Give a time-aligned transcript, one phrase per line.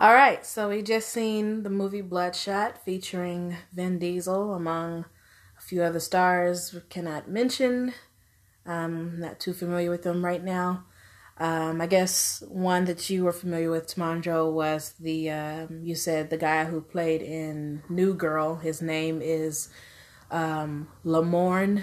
[0.00, 5.06] All right, so we just seen the movie Bloodshot featuring Vin Diesel among
[5.58, 7.92] a few other stars we cannot mention.
[8.64, 10.84] I'm not too familiar with them right now.
[11.38, 16.30] Um, I guess one that you were familiar with, Tamandro, was the um, you said
[16.30, 18.54] the guy who played in New Girl.
[18.54, 19.68] His name is
[20.30, 21.82] um, Lamorne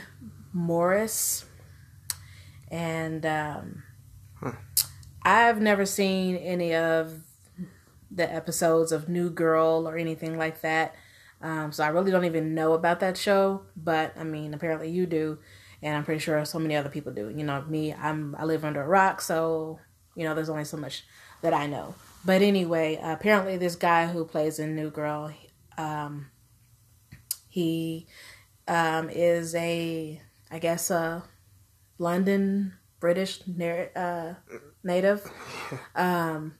[0.53, 1.43] Morris,
[2.71, 3.83] and um,
[4.39, 4.53] huh.
[5.21, 7.25] I've never seen any of
[8.15, 10.95] the episodes of New Girl or anything like that.
[11.41, 15.05] Um, so I really don't even know about that show, but I mean, apparently you
[15.05, 15.37] do
[15.85, 17.29] and I'm pretty sure so many other people do.
[17.29, 19.79] You know, me, I'm I live under a rock, so
[20.15, 21.03] you know, there's only so much
[21.41, 21.93] that I know.
[22.25, 25.31] But anyway, uh, apparently this guy who plays in New Girl,
[25.77, 26.31] um,
[27.49, 28.07] he
[28.67, 31.23] um, is a, I guess, a
[31.99, 33.41] London British
[33.95, 34.33] uh,
[34.83, 35.31] native,
[35.95, 36.55] um,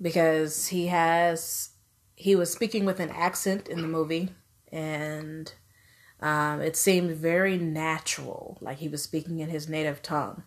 [0.00, 1.70] because he has
[2.16, 4.30] he was speaking with an accent in the movie,
[4.70, 5.52] and
[6.20, 10.42] um, it seemed very natural, like he was speaking in his native tongue.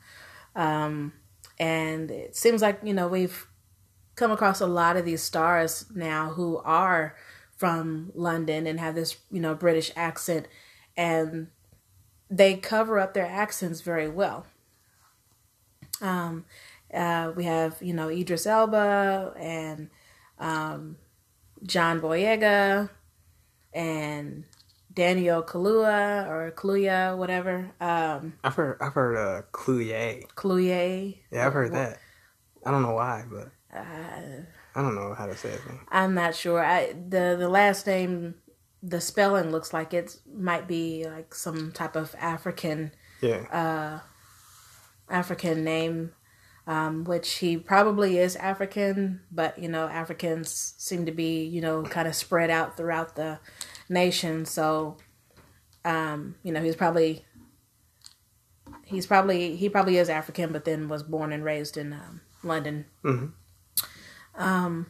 [0.56, 1.14] Um,
[1.60, 3.48] and it seems like, you know, we've
[4.16, 7.16] come across a lot of these stars now who are
[7.56, 10.48] from London and have this, you know, British accent,
[10.96, 11.48] and
[12.30, 14.46] they cover up their accents very well.
[16.02, 16.46] Um,
[16.94, 19.90] uh, we have, you know, Idris Elba and
[20.40, 20.98] um,
[21.64, 22.90] John Boyega
[23.74, 24.46] and
[24.94, 27.72] Daniel Kaluuya or Kaluuya, whatever.
[27.80, 30.26] Um, I've heard I've heard uh, Kluye.
[30.36, 31.20] Kluye.
[31.32, 32.00] Yeah, I've heard that.
[32.66, 34.42] I don't know why, but uh,
[34.76, 35.62] I don't know how to say it.
[35.90, 36.64] I'm not sure.
[36.64, 38.36] I the the last name,
[38.82, 42.92] the spelling looks like it might be like some type of African.
[43.22, 43.44] Yeah.
[43.52, 44.00] Uh,
[45.14, 46.14] African name.
[46.68, 51.84] Um, which he probably is African, but you know, Africans seem to be, you know,
[51.84, 53.40] kind of spread out throughout the
[53.88, 54.46] nation.
[54.46, 54.98] So,
[55.86, 57.24] um, you know, he's probably
[58.88, 62.86] he's probably he probably is African, but then was born and raised in um, London.
[63.04, 64.42] Mm-hmm.
[64.42, 64.88] Um.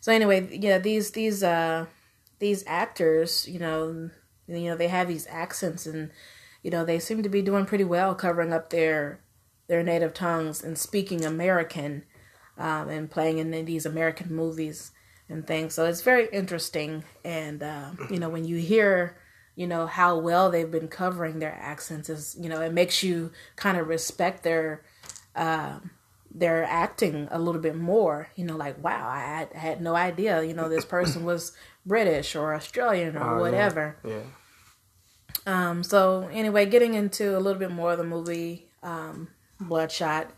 [0.00, 1.86] So anyway, yeah, these these uh
[2.38, 4.10] these actors, you know,
[4.46, 6.10] you know, they have these accents, and
[6.62, 9.20] you know, they seem to be doing pretty well covering up their
[9.68, 12.04] their native tongues and speaking American,
[12.58, 14.90] um, and playing in these American movies
[15.28, 15.74] and things.
[15.74, 17.04] So it's very interesting.
[17.24, 19.16] And, uh, you know, when you hear,
[19.54, 23.30] you know, how well they've been covering their accents is, you know, it makes you
[23.56, 24.82] kind of respect their,
[25.36, 25.78] uh,
[26.34, 29.94] their acting a little bit more, you know, like, wow, I had, I had no
[29.94, 31.52] idea, you know, this person was
[31.86, 33.96] British or Australian or oh, whatever.
[34.04, 34.10] Yeah.
[34.10, 34.22] yeah.
[35.46, 39.28] Um, so anyway, getting into a little bit more of the movie, um,
[39.60, 40.30] Bloodshot,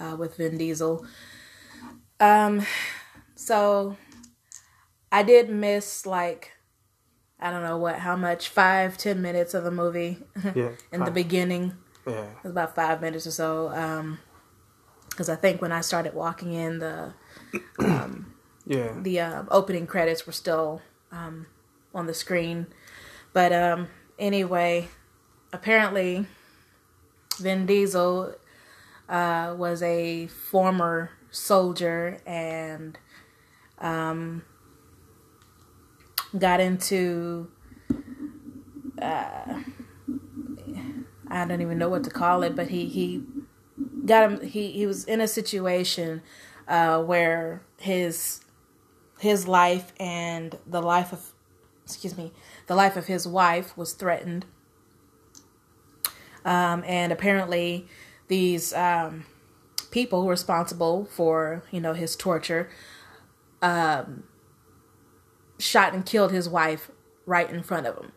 [0.00, 1.06] uh, with Vin Diesel.
[2.20, 2.64] Um,
[3.34, 3.96] so
[5.12, 6.52] I did miss like
[7.38, 10.18] I don't know what how much five ten minutes of the movie
[10.54, 11.74] yeah, in the beginning.
[12.06, 13.68] Yeah, it was about five minutes or so.
[13.68, 14.18] Um,
[15.10, 17.14] because I think when I started walking in the
[17.78, 18.34] um,
[18.66, 20.82] yeah the uh, opening credits were still
[21.12, 21.46] um,
[21.94, 22.66] on the screen,
[23.32, 23.88] but um,
[24.18, 24.88] anyway,
[25.52, 26.26] apparently
[27.38, 28.34] Vin Diesel
[29.08, 32.98] uh, was a former soldier and
[33.78, 34.42] um
[36.38, 37.50] got into
[39.00, 39.62] uh,
[41.28, 43.22] I don't even know what to call it, but he he
[44.04, 46.22] got him he he was in a situation
[46.68, 48.40] uh, where his
[49.18, 51.32] his life and the life of
[51.84, 52.32] excuse me
[52.66, 54.46] the life of his wife was threatened.
[56.44, 57.88] Um, and apparently
[58.28, 59.24] these um,
[59.90, 62.68] people responsible for you know his torture
[63.62, 64.24] um,
[65.58, 66.90] shot and killed his wife
[67.24, 68.12] right in front of him.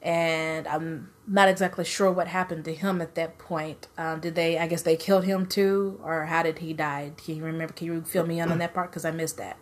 [0.00, 3.88] And I'm not exactly sure what happened to him at that point.
[3.98, 4.56] Um, did they?
[4.56, 7.12] I guess they killed him too, or how did he die?
[7.16, 7.74] Can you remember?
[7.74, 8.90] Can you fill me in on that part?
[8.90, 9.58] Because I missed that.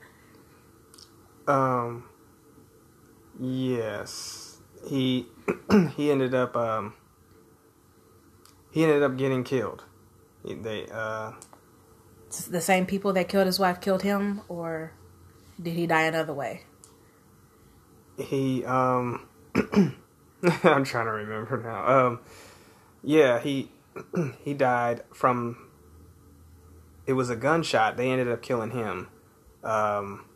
[1.48, 2.04] Um.
[3.40, 5.26] Yes, he
[5.96, 6.92] he ended up um.
[8.76, 9.84] He ended up getting killed.
[10.44, 11.32] They uh.
[12.50, 14.92] The same people that killed his wife killed him, or
[15.58, 16.64] did he die another way?
[18.18, 22.06] he um I'm trying to remember now.
[22.06, 22.20] Um
[23.02, 23.70] yeah, he
[24.44, 25.70] he died from
[27.06, 27.96] it was a gunshot.
[27.96, 29.08] They ended up killing him
[29.64, 30.26] um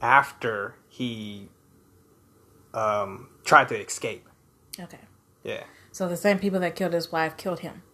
[0.00, 1.50] after he
[2.72, 4.26] um tried to escape.
[4.80, 5.00] Okay.
[5.42, 5.64] Yeah.
[5.94, 7.84] So the same people that killed his wife killed him.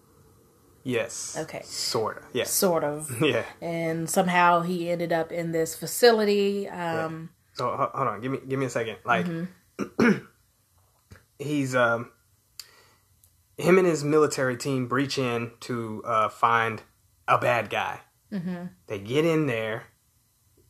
[0.82, 1.37] Yes.
[1.38, 1.61] Okay.
[1.64, 2.23] Sorta.
[2.32, 2.50] Yes.
[2.50, 3.14] Sort of.
[3.23, 3.44] Yeah.
[3.61, 6.67] And somehow he ended up in this facility.
[6.67, 8.97] Um, So hold on, give me give me a second.
[9.05, 9.26] Like
[11.38, 12.11] he's um
[13.58, 16.81] him and his military team breach in to uh, find
[17.29, 18.00] a bad guy.
[18.32, 18.64] Mm-hmm.
[18.87, 19.88] They get in there.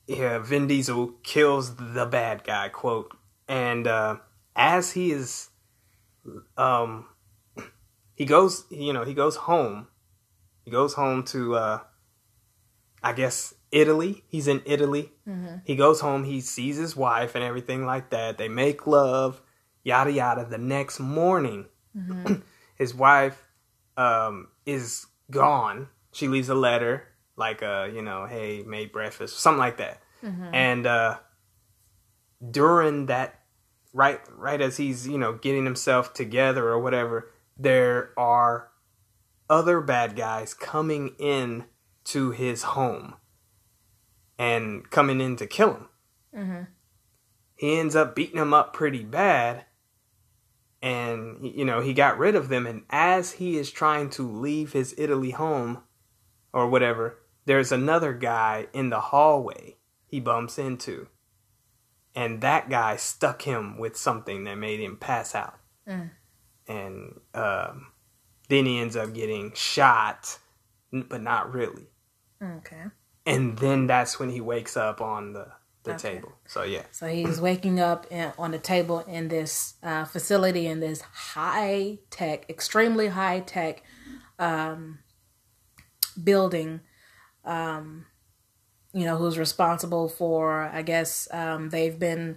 [0.09, 2.71] Yeah, Vin Diesel kills the bad guy.
[2.71, 3.17] Quote,
[3.47, 4.17] and uh,
[4.57, 5.51] as he is,
[6.57, 7.07] um,
[8.21, 8.67] he goes.
[8.69, 9.89] You know, he goes home.
[10.67, 11.79] He goes home to, uh,
[13.03, 14.25] I guess, Italy.
[14.29, 15.11] He's in Italy.
[15.65, 16.25] He goes home.
[16.25, 18.37] He sees his wife and everything like that.
[18.37, 19.41] They make love.
[19.85, 20.45] Yada yada.
[20.45, 21.65] The next morning,
[22.77, 23.43] his wife
[23.97, 25.89] um, is gone.
[26.13, 27.05] She leaves a letter
[27.37, 29.99] like, uh, you know, hey, made breakfast, something like that.
[30.53, 31.17] And uh,
[32.51, 33.41] during that,
[33.95, 37.31] right, right as he's you know getting himself together or whatever,
[37.61, 38.69] there are
[39.49, 41.65] other bad guys coming in
[42.05, 43.15] to his home
[44.39, 45.89] and coming in to kill him.
[46.35, 46.63] Mm-hmm.
[47.57, 49.67] He ends up beating them up pretty bad
[50.83, 54.73] and you know he got rid of them and as he is trying to leave
[54.73, 55.83] his italy home
[56.53, 59.77] or whatever there's another guy in the hallway
[60.07, 61.07] he bumps into
[62.15, 66.11] and that guy stuck him with something that made him pass out mm.
[66.77, 67.75] And um,
[68.49, 70.39] then he ends up getting shot
[70.93, 71.87] but not really
[72.43, 72.85] okay.
[73.27, 75.47] and then that's when he wakes up on the,
[75.85, 76.15] the Okay.
[76.15, 80.67] table so yeah So he's waking up in, on the table in this uh, facility
[80.67, 81.01] in this
[81.35, 83.83] high tech, extremely high tech
[84.39, 84.99] um,
[86.23, 86.81] building.
[87.45, 88.07] Um,
[88.93, 90.63] you know, who's responsible for?
[90.63, 92.37] I guess um, they've been,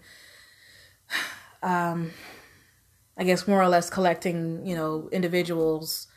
[1.64, 2.12] um,
[3.18, 4.66] I guess, more or less collecting.
[4.66, 6.08] You know, individuals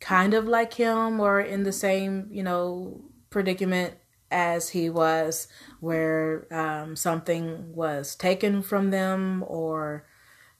[0.00, 3.94] kind of like him or in the same you know predicament
[4.32, 5.46] as he was
[5.80, 10.04] where um, something was taken from them or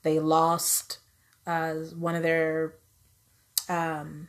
[0.03, 0.99] they lost
[1.45, 2.75] uh, one of their
[3.67, 4.27] um,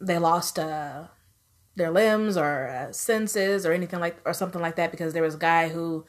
[0.00, 1.04] they lost uh,
[1.76, 5.34] their limbs or uh, senses or anything like or something like that because there was
[5.34, 6.06] a guy who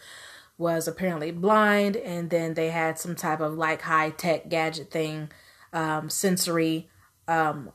[0.58, 5.30] was apparently blind and then they had some type of like high tech gadget thing
[5.74, 6.90] um, sensory
[7.28, 7.72] um,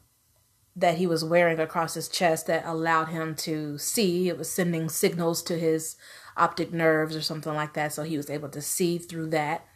[0.75, 4.29] that he was wearing across his chest that allowed him to see.
[4.29, 5.97] It was sending signals to his
[6.37, 9.67] optic nerves or something like that, so he was able to see through that.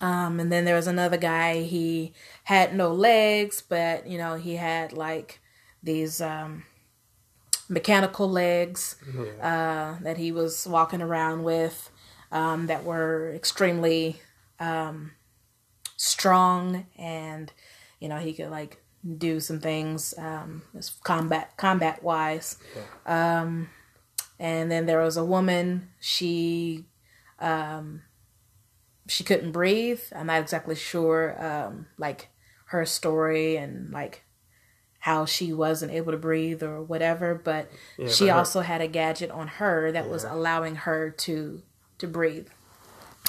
[0.00, 1.62] Um, and then there was another guy.
[1.62, 2.14] He
[2.44, 5.40] had no legs, but you know he had like
[5.82, 6.64] these um,
[7.68, 8.96] mechanical legs
[9.42, 11.90] uh, that he was walking around with
[12.32, 14.20] um, that were extremely
[14.60, 15.12] um,
[15.96, 17.52] strong, and
[18.00, 18.82] you know he could like
[19.16, 20.62] do some things um,
[21.04, 22.56] combat combat wise.
[23.06, 23.68] Um,
[24.38, 25.88] and then there was a woman.
[26.00, 26.84] She
[27.40, 28.02] um,
[29.06, 30.00] she couldn't breathe.
[30.14, 32.28] I'm not exactly sure um, like
[32.66, 34.22] her story and like
[35.00, 37.34] how she wasn't able to breathe or whatever.
[37.34, 41.10] But Yeah, she but her- also had a gadget on her that was allowing her
[41.10, 41.62] to
[41.98, 42.48] to breathe.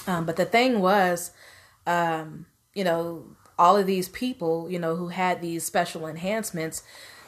[0.07, 1.31] Um, but the thing was,
[1.85, 3.25] um, you know,
[3.57, 6.83] all of these people, you know, who had these special enhancements,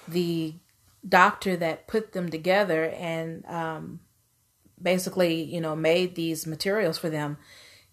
[0.08, 0.56] the
[1.08, 4.00] doctor that put them together and um,
[4.82, 7.38] basically, you know, made these materials for them,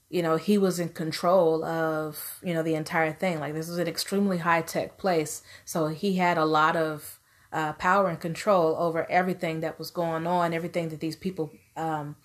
[0.09, 3.41] you know, he was in control of, you know, the entire thing.
[3.41, 5.43] Like this was an extremely high tech place.
[5.65, 7.19] So he had a lot of
[7.53, 12.17] uh, power and control over everything that was going on, everything that these people um,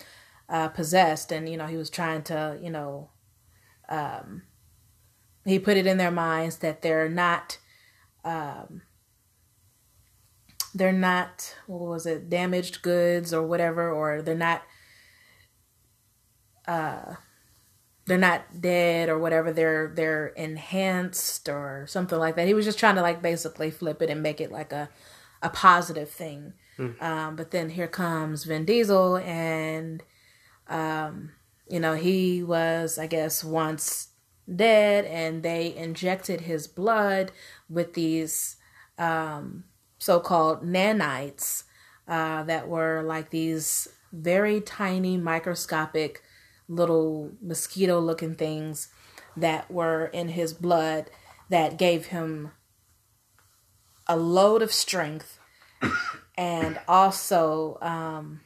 [0.49, 1.31] uh, possessed.
[1.31, 3.09] And, you know, he was trying to, you know,
[3.89, 4.43] um,
[5.45, 7.57] he put it in their minds that they're not
[8.23, 8.81] um,
[10.73, 14.63] they're not what was it damaged goods or whatever or they're not
[16.67, 17.15] uh
[18.05, 22.79] they're not dead or whatever they're they're enhanced or something like that he was just
[22.79, 24.89] trying to like basically flip it and make it like a
[25.41, 26.53] a positive thing
[27.01, 30.01] um but then here comes Vin Diesel and
[30.67, 31.31] um
[31.69, 34.09] you know he was i guess once
[34.53, 37.31] dead and they injected his blood
[37.69, 38.57] with these
[38.97, 39.63] um,
[39.97, 41.63] so-called nanites
[42.07, 46.21] uh, that were like these very tiny microscopic
[46.67, 48.89] little mosquito looking things
[49.35, 51.09] that were in his blood
[51.49, 52.51] that gave him
[54.07, 55.39] a load of strength
[56.37, 58.41] and also um,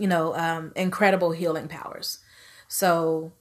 [0.00, 2.18] you know um, incredible healing powers
[2.68, 3.32] so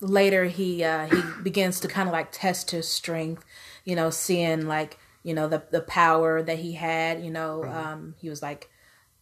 [0.00, 3.44] later he uh, he begins to kind of like test his strength
[3.84, 7.22] you know, seeing like you know the the power that he had.
[7.22, 8.70] You know, um, he was like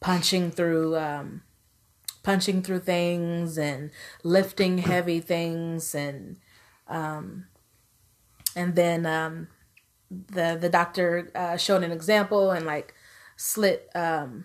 [0.01, 1.43] punching through um,
[2.23, 3.91] punching through things and
[4.23, 6.37] lifting heavy things and
[6.89, 7.47] um,
[8.57, 9.49] and then um,
[10.11, 12.95] the the doctor uh, showed an example and like
[13.37, 14.45] slit um,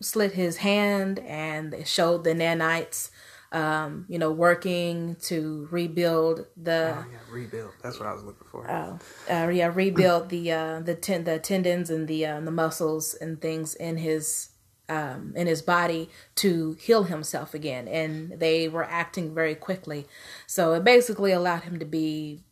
[0.00, 3.10] slit his hand and it showed the nanites
[3.52, 7.72] um, you know working to rebuild the Oh, yeah, rebuild.
[7.82, 8.68] That's what I was looking for.
[8.68, 8.98] uh,
[9.30, 13.40] uh, yeah, rebuild the uh, the ten- the tendons and the uh, the muscles and
[13.40, 14.50] things in his
[14.90, 20.06] um, in his body to heal himself again, and they were acting very quickly.
[20.46, 22.42] So it basically allowed him to be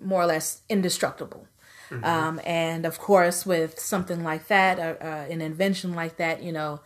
[0.00, 1.46] more or less indestructible.
[1.90, 6.52] Um, and of course, with something like that, uh, uh, an invention like that, you
[6.52, 6.80] know,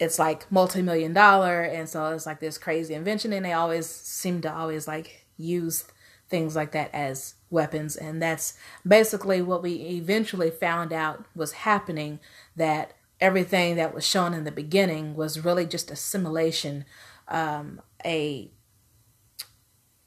[0.00, 4.40] it's like multi-million dollar and so it's like this crazy invention and they always seem
[4.42, 5.84] to always like use
[6.28, 7.96] things like that as weapons.
[7.96, 12.20] And that's basically what we eventually found out was happening
[12.54, 16.84] that everything that was shown in the beginning was really just a simulation
[17.28, 18.50] um, a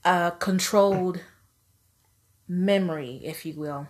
[0.04, 1.22] a controlled
[2.52, 3.88] memory if you will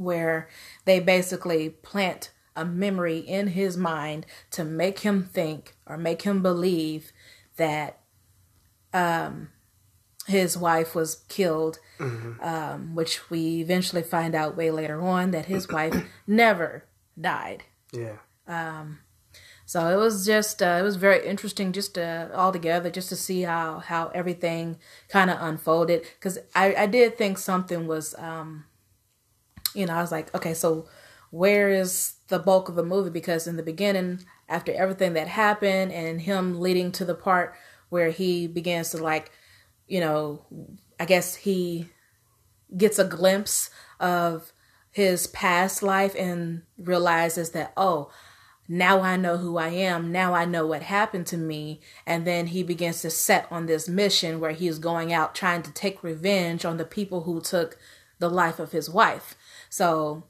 [0.00, 0.48] where
[0.86, 6.42] they basically plant a memory in his mind to make him think or make him
[6.42, 7.12] believe
[7.56, 8.00] that
[8.94, 9.50] um,
[10.26, 11.78] his wife was killed,
[12.40, 16.84] um, which we eventually find out way later on that his wife never
[17.20, 17.64] died.
[17.92, 18.16] Yeah.
[19.70, 23.14] So it was just uh, it was very interesting just to, all together just to
[23.14, 26.02] see how how everything kind of unfolded.
[26.14, 28.64] Because I I did think something was um
[29.72, 30.88] you know I was like okay so
[31.30, 33.10] where is the bulk of the movie?
[33.10, 37.54] Because in the beginning after everything that happened and him leading to the part
[37.90, 39.30] where he begins to like
[39.86, 40.46] you know
[40.98, 41.90] I guess he
[42.76, 44.52] gets a glimpse of
[44.90, 48.10] his past life and realizes that oh
[48.72, 50.12] now I know who I am.
[50.12, 51.80] Now I know what happened to me.
[52.06, 55.62] And then he begins to set on this mission where he is going out trying
[55.64, 57.76] to take revenge on the people who took
[58.20, 59.34] the life of his wife.
[59.68, 60.22] So,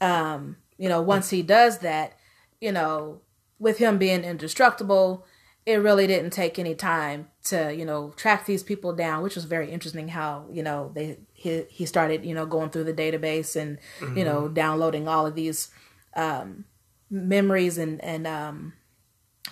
[0.00, 2.14] um, you know, once he does that,
[2.62, 3.20] you know,
[3.58, 5.26] with him being indestructible,
[5.66, 9.44] it really didn't take any time to, you know, track these people down, which was
[9.44, 13.54] very interesting how, you know, they he, he started, you know, going through the database
[13.54, 13.78] and,
[14.16, 15.68] you know, downloading all of these
[16.14, 16.64] um
[17.10, 18.72] memories and and um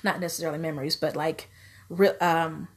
[0.03, 1.49] not necessarily memories but like
[1.89, 2.69] real um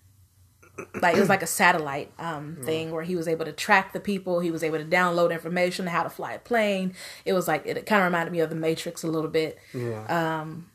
[1.02, 4.00] like it was like a satellite um thing where he was able to track the
[4.00, 4.40] people.
[4.42, 6.94] He was able to download information how to fly a plane.
[7.26, 9.58] It was like it kind of reminded me of the matrix a little bit.
[9.74, 10.42] Yeah.
[10.42, 10.70] um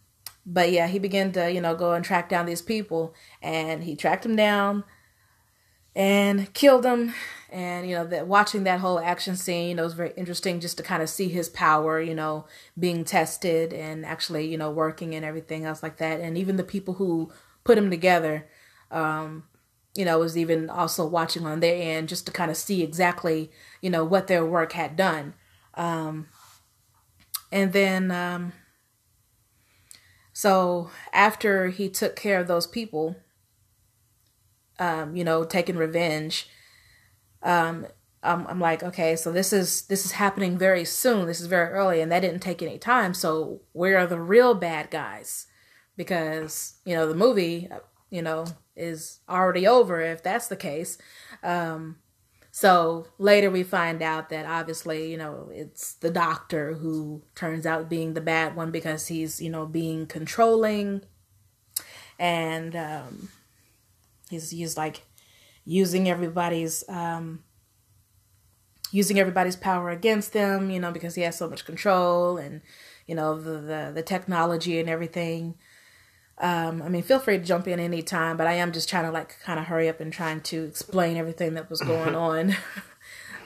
[0.45, 3.95] but yeah he began to you know go and track down these people and he
[3.95, 4.83] tracked them down
[5.95, 7.15] and killed him.
[7.51, 10.83] and you know that watching that whole action scene it was very interesting just to
[10.83, 12.47] kind of see his power you know
[12.79, 16.65] being tested and actually you know working and everything else like that and even the
[16.65, 17.31] people who
[17.63, 18.49] put him together
[18.91, 19.45] um
[19.95, 23.51] you know was even also watching on their end just to kind of see exactly
[23.83, 25.35] you know what their work had done
[25.75, 26.27] um
[27.51, 28.53] and then um
[30.33, 33.17] so after he took care of those people
[34.79, 36.49] um, you know, taking revenge.
[37.43, 37.87] Um,
[38.23, 41.27] I'm, I'm like, okay, so this is this is happening very soon.
[41.27, 43.15] This is very early, and that didn't take any time.
[43.15, 45.47] So where are the real bad guys?
[45.97, 47.69] Because you know the movie,
[48.11, 50.99] you know, is already over if that's the case.
[51.43, 51.97] Um,
[52.55, 57.89] so later we find out that obviously, you know, it's the doctor who turns out
[57.89, 61.03] being the bad one because he's, you know, being controlling
[62.19, 63.31] and um
[64.33, 65.03] he's he's like
[65.65, 67.45] using everybody's um
[68.91, 72.63] using everybody's power against them you know because he has so much control and
[73.07, 75.55] you know the the, the technology and everything.
[76.39, 79.11] Um i mean feel free to jump in anytime but i am just trying to
[79.11, 82.57] like kind of hurry up and trying to explain everything that was going on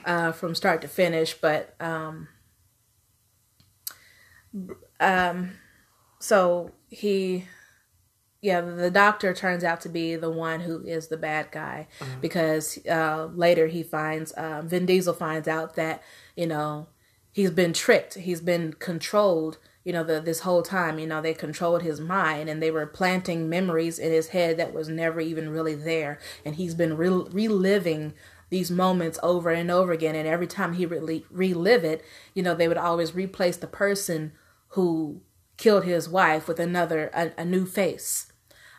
[0.04, 2.28] uh from start to finish but um
[5.00, 5.50] um
[6.20, 7.44] so he
[8.46, 11.88] yeah, the doctor turns out to be the one who is the bad guy
[12.20, 16.00] because uh, later he finds uh, Vin Diesel finds out that
[16.36, 16.86] you know
[17.32, 19.58] he's been tricked, he's been controlled.
[19.82, 22.86] You know, the, this whole time, you know, they controlled his mind and they were
[22.86, 27.08] planting memories in his head that was never even really there, and he's been re-
[27.08, 28.14] reliving
[28.48, 30.14] these moments over and over again.
[30.14, 34.32] And every time he re- relive it, you know, they would always replace the person
[34.70, 35.20] who
[35.56, 38.25] killed his wife with another a, a new face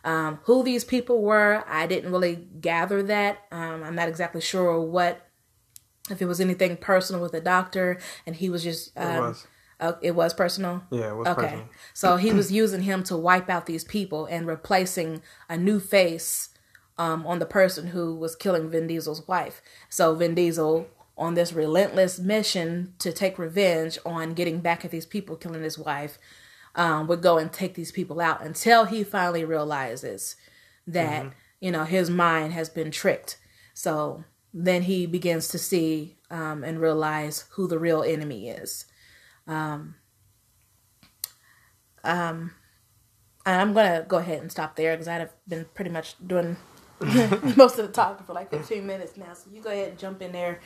[0.07, 4.79] um, who these people were i didn't really gather that um, i'm not exactly sure
[4.81, 5.27] what
[6.09, 9.47] if it was anything personal with the doctor, and he was just um, it was.
[9.79, 10.83] Uh, it was personal.
[10.89, 11.69] Yeah, it was Okay, personal.
[11.93, 16.49] so he was using him to wipe out these people and replacing a new face
[16.97, 19.61] um, on the person who was killing Vin Diesel's wife.
[19.89, 25.05] So Vin Diesel, on this relentless mission to take revenge on getting back at these
[25.05, 26.17] people killing his wife,
[26.77, 30.37] um, would go and take these people out until he finally realizes
[30.87, 31.25] that
[31.59, 33.37] you know his mind has been tricked.
[33.73, 38.85] So then he begins to see um, and realize who the real enemy is.
[43.47, 46.57] And I'm gonna go ahead and stop there because I've been pretty much doing
[47.55, 49.33] most of the talking for like 15 minutes now.
[49.33, 50.59] So you go ahead and jump in there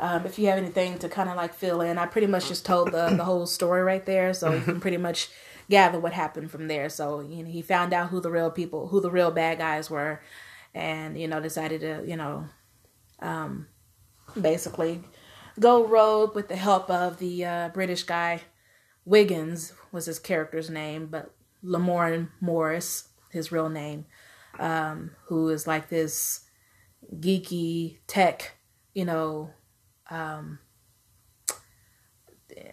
[0.00, 1.98] um, if you have anything to kind of like fill in.
[1.98, 4.96] I pretty much just told the the whole story right there, so you can pretty
[4.96, 5.28] much
[5.70, 6.88] gather what happened from there.
[6.88, 9.90] So you know, he found out who the real people, who the real bad guys
[9.90, 10.20] were,
[10.74, 12.46] and you know decided to you know
[13.20, 13.66] um,
[14.40, 15.02] basically
[15.58, 18.40] go rogue with the help of the uh, British guy
[19.04, 24.06] Wiggins was his character's name, but Lamorne Morris, his real name,
[24.58, 26.40] um, who is like this
[27.16, 28.56] geeky tech,
[28.94, 29.50] you know,
[30.10, 30.58] um,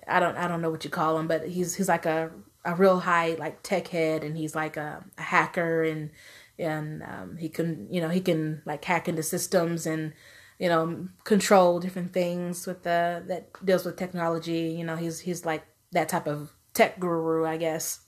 [0.08, 2.32] I don't I don't know what you call him, but he's he's like a
[2.64, 6.12] a real high like tech head, and he's like a, a hacker, and
[6.60, 10.14] and um, he can you know he can like hack into systems and
[10.60, 14.76] you know control different things with the that deals with technology.
[14.78, 18.02] You know he's he's like that type of tech guru, I guess.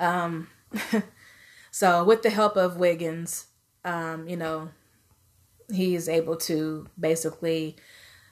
[0.00, 0.48] um,
[1.70, 3.46] so with the help of Wiggins,
[3.84, 4.70] um, you know,
[5.70, 7.76] he's able to basically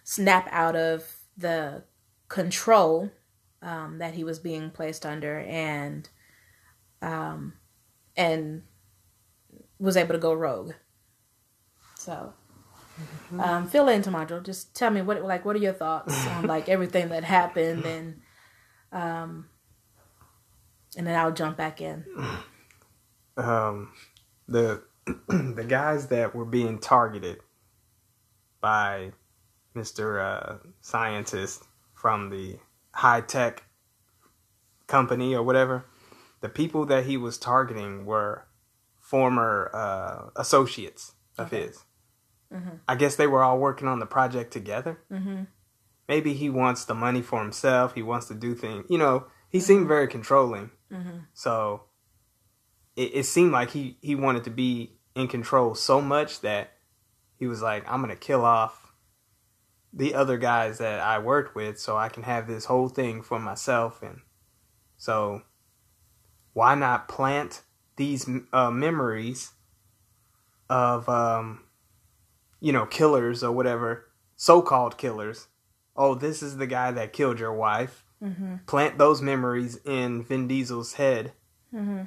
[0.05, 1.85] snap out of the
[2.29, 3.11] control
[3.63, 6.09] um, that he was being placed under and
[7.01, 7.55] um,
[8.17, 8.63] and
[9.79, 10.73] was able to go rogue.
[11.97, 12.33] So
[13.39, 14.41] um, fill in, Tomato.
[14.41, 18.21] Just tell me what like what are your thoughts on like everything that happened and
[18.93, 19.49] um,
[20.97, 22.05] and then I'll jump back in.
[23.37, 23.93] um,
[24.49, 24.83] the
[25.29, 27.39] the guys that were being targeted
[28.61, 29.13] by
[29.75, 32.59] Mister uh, Scientist from the
[32.93, 33.65] high tech
[34.87, 35.85] company or whatever,
[36.41, 38.47] the people that he was targeting were
[38.99, 41.85] former uh, associates of his.
[42.89, 44.99] I guess they were all working on the project together.
[45.11, 45.45] Mm-hmm.
[46.09, 47.95] Maybe he wants the money for himself.
[47.95, 48.85] He wants to do things.
[48.91, 50.71] You know, he seemed very controlling.
[50.93, 51.19] Mm-hmm.
[51.33, 51.85] So
[52.97, 56.73] it, it seemed like he, he wanted to be in control so much that
[57.37, 58.82] he was like, I'm going to kill off
[59.93, 63.39] the other guys that I worked with so I can have this whole thing for
[63.39, 64.03] myself.
[64.03, 64.21] And
[64.97, 65.43] so
[66.55, 67.63] why not plant
[67.97, 69.53] these uh, memories
[70.71, 71.65] of, um,
[72.61, 75.49] you know, killers or whatever, so called killers?
[75.95, 78.05] Oh, this is the guy that killed your wife.
[78.23, 78.57] Mm-hmm.
[78.67, 81.33] Plant those memories in Vin Diesel's head
[81.75, 82.03] Mm-hmm.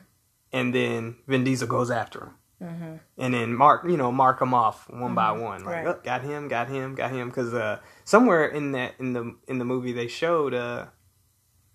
[0.53, 2.95] and then Vin Diesel goes after him, Mm-hmm.
[3.17, 5.87] and then mark you know mark them off one by one, like Right.
[5.87, 9.57] oh, got him, got him, got him, because uh, somewhere in that in the in
[9.59, 10.85] the movie they showed uh,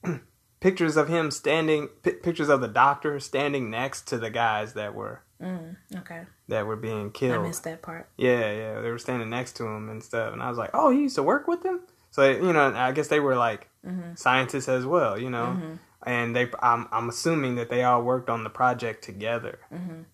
[0.60, 4.94] pictures of him standing, pi pictures of the doctor standing next to the guys that
[4.94, 5.76] were Mm.
[5.96, 6.24] Okay.
[6.48, 7.44] that were being killed.
[7.46, 8.10] I missed that part.
[8.18, 10.90] Yeah, yeah, they were standing next to him and stuff, and I was like, oh,
[10.90, 11.80] he used to work with them.
[12.10, 14.14] So you know, I guess they were like Mm-hmm.
[14.16, 15.56] scientists as well, you know.
[15.58, 15.78] Mhm.
[16.06, 20.04] And they, I'm, I'm assuming that they all worked on the project together, Mhm.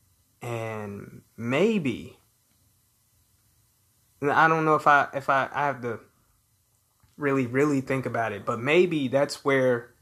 [0.47, 2.17] And maybe
[4.23, 5.99] I don't know if I, if I, I have to
[7.17, 9.95] really, really think about it, but maybe that's where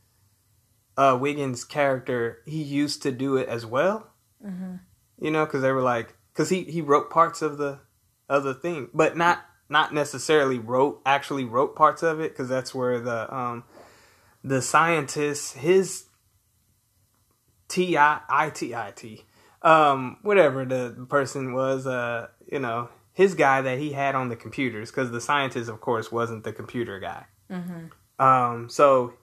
[0.97, 4.13] uh, Wiggins' character he used to do it as well.
[4.45, 4.81] Mhm.
[5.19, 7.81] You know, because they were like, because he he wrote parts of the
[8.29, 12.75] of the thing, but not not necessarily wrote actually wrote parts of it because that's
[12.75, 13.65] where the um
[14.43, 16.05] the scientist his
[17.69, 19.25] T I I T I T
[19.65, 24.37] um whatever the person was uh you know his guy that he had on the
[24.37, 27.91] computers because the scientist of course wasn't the computer guy Mhm.
[28.19, 29.15] um so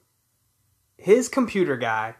[0.98, 2.16] his computer guy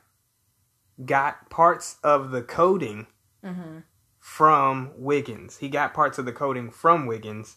[1.04, 3.06] got parts of the coding
[3.44, 3.82] Mhm.
[4.18, 5.58] from Wiggins.
[5.58, 7.56] He got parts of the coding from Wiggins,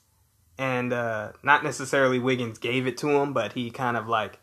[0.58, 4.40] and uh, not necessarily Wiggins gave it to him, but he kind of like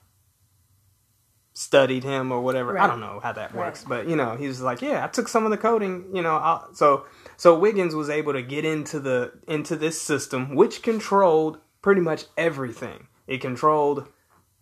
[1.55, 2.79] studied him or whatever.
[2.79, 3.88] I don't know how that works, Right.
[3.88, 6.37] but you know, he was like, "Yeah, I took some of the coding." You know,
[6.37, 7.05] I'll, so
[7.37, 12.25] so Wiggins was able to get into the into this system, which controlled pretty much
[12.37, 13.09] everything.
[13.27, 14.09] It controlled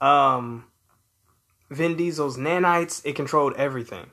[0.00, 0.64] um,
[1.70, 3.02] Vin Diesel's nanites.
[3.04, 4.10] It controlled everything.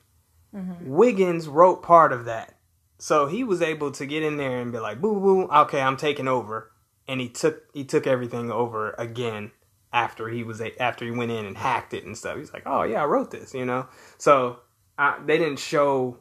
[0.82, 2.54] Wiggins wrote part of that.
[2.98, 5.98] So he was able to get in there and be like, boo boo, okay, I'm
[5.98, 6.72] taking over.
[7.08, 9.52] and he took he took everything over again
[9.94, 12.38] after he was a, after he went in and hacked it and stuff.
[12.38, 13.88] He's like, oh yeah, I wrote this, you know.
[14.18, 14.60] So
[14.98, 16.18] I, they didn't show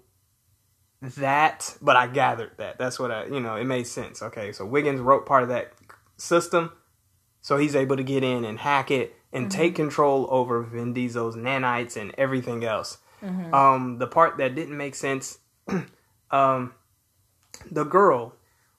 [1.03, 2.79] that, but I gathered that.
[2.79, 4.23] That's what I, you know, it made sense.
[4.23, 5.73] Okay, so Wiggins wrote part of that
[6.17, 6.73] system,
[7.43, 11.37] so he's able to get in and hack it and take control over Vin Diesel's
[11.37, 12.99] nanites and everything else.
[13.53, 15.39] Um, the part that didn't make sense,
[16.31, 16.75] um,
[17.71, 18.35] the girl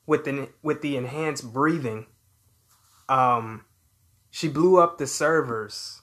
[0.05, 2.05] with the with the enhanced breathing,
[3.09, 3.65] um,
[4.37, 6.01] she blew up the servers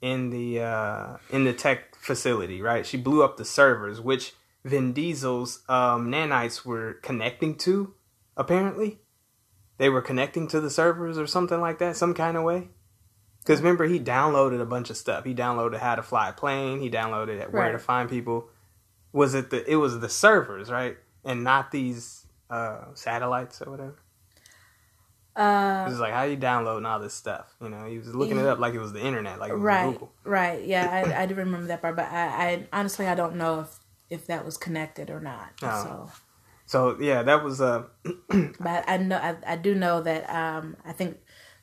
[0.00, 2.62] in the uh, in the tech facility.
[2.62, 4.32] Right, she blew up the servers, which
[4.64, 7.92] Vin Diesel's um, nanites were connecting to.
[8.34, 9.00] Apparently,
[9.76, 12.68] they were connecting to the servers or something like that, some kind of way.
[13.40, 15.24] Because remember, he downloaded a bunch of stuff.
[15.24, 16.80] He downloaded how to fly a plane.
[16.80, 17.72] He downloaded where Right.
[17.72, 18.48] to find people.
[19.12, 19.70] Was it the?
[19.70, 23.96] It was the servers, right, and not these uh, satellites or whatever.
[25.38, 27.54] Uh, It was like, how you downloading all this stuff?
[27.62, 29.62] You know, he was looking it up like it was the internet, like it was
[29.62, 30.12] right, Google.
[30.24, 30.64] right.
[30.64, 33.78] Yeah, I, I do remember that part, but I, I honestly I don't know if
[34.10, 35.50] if that was connected or not.
[35.62, 35.82] Oh.
[35.84, 36.10] So,
[36.66, 37.84] So yeah, that was uh,
[38.58, 41.18] but I know I, I do know that um I think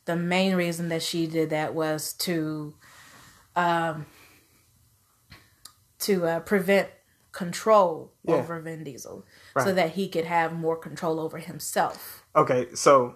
[0.05, 2.75] the main reason that she did that was to
[3.57, 4.05] um
[5.99, 6.89] to uh, prevent
[7.31, 8.35] control Yeah.
[8.35, 9.25] over Vin Diesel,
[9.59, 12.23] so that he could have more control over himself.
[12.35, 13.15] Okay, so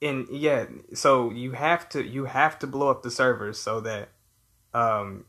[0.00, 4.10] in yeah, so you have to you have to blow up the servers so that
[4.74, 5.24] um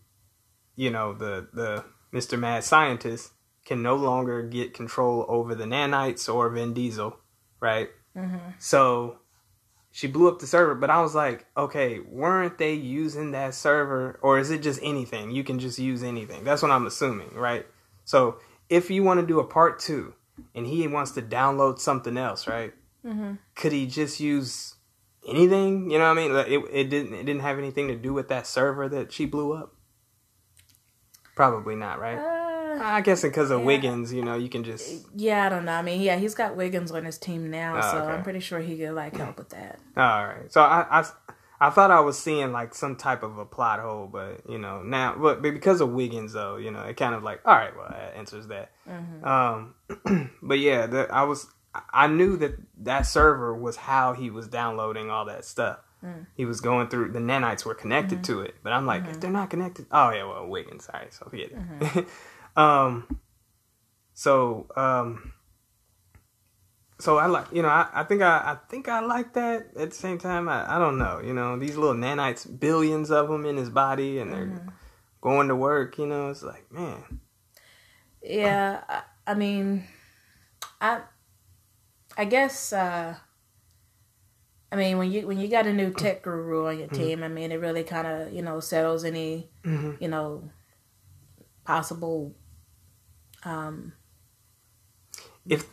[0.75, 2.37] you know the the Mr.
[2.39, 3.31] Mad Scientist
[3.65, 7.17] can no longer get control over the nanites or Vin Diesel,
[7.59, 7.89] right?
[8.59, 9.19] So
[9.91, 14.19] she blew up the server, but I was like, okay, weren't they using that server
[14.21, 15.31] or is it just anything?
[15.31, 16.43] You can just use anything.
[16.43, 17.65] That's what I'm assuming, right?
[18.05, 18.37] So
[18.69, 20.13] if you want to do a part two
[20.55, 22.73] and he wants to download something else, right?
[23.55, 24.75] Could he just use
[25.27, 25.89] anything?
[25.91, 26.33] You know what I mean?
[26.33, 29.25] Like it, it didn't it didn't have anything to do with that server that she
[29.25, 29.73] blew up.
[31.35, 32.17] Probably not, right?
[32.17, 33.65] Uh, I guess because of yeah.
[33.65, 35.05] Wiggins, you know, you can just.
[35.15, 35.73] yeah, I don't know.
[35.73, 38.13] I mean, yeah, he's got Wiggins on his team now, Oh, so okay.
[38.13, 39.79] I'm pretty sure he could like help with that.
[39.95, 40.51] All right.
[40.51, 41.05] So I, I,
[41.59, 44.81] I thought I was seeing like some type of a plot hole, but you know
[44.83, 47.87] now, but, because of Wiggins though, you know, it kind of like all right, well,
[47.89, 48.71] that answers that.
[49.23, 49.75] Um,
[50.41, 51.47] but yeah, the, I was
[51.91, 55.79] I knew that that server was how he was downloading all that stuff.
[56.35, 59.31] He was going through the nanites were connected to it, but I'm like, if they're
[59.31, 62.07] not connected, oh yeah, well Wiggins, right, so forget it.
[62.55, 63.19] um,
[64.13, 65.33] so um,
[66.99, 69.89] so I like you know I, I think I, I think I like that at
[69.89, 73.45] the same time I, I don't know you know these little nanites billions of them
[73.45, 74.73] in his body and they're
[75.21, 77.19] going to work you know it's like man
[78.23, 79.83] Yeah, I, I mean,
[80.81, 81.01] I,
[82.17, 83.15] I guess, uh,
[84.71, 87.27] I mean, when you when you got a new tech guru on your team, I
[87.27, 90.49] mean, it really kind of you know settles any you know
[91.63, 92.35] possible.
[93.43, 93.93] Um,
[95.47, 95.67] if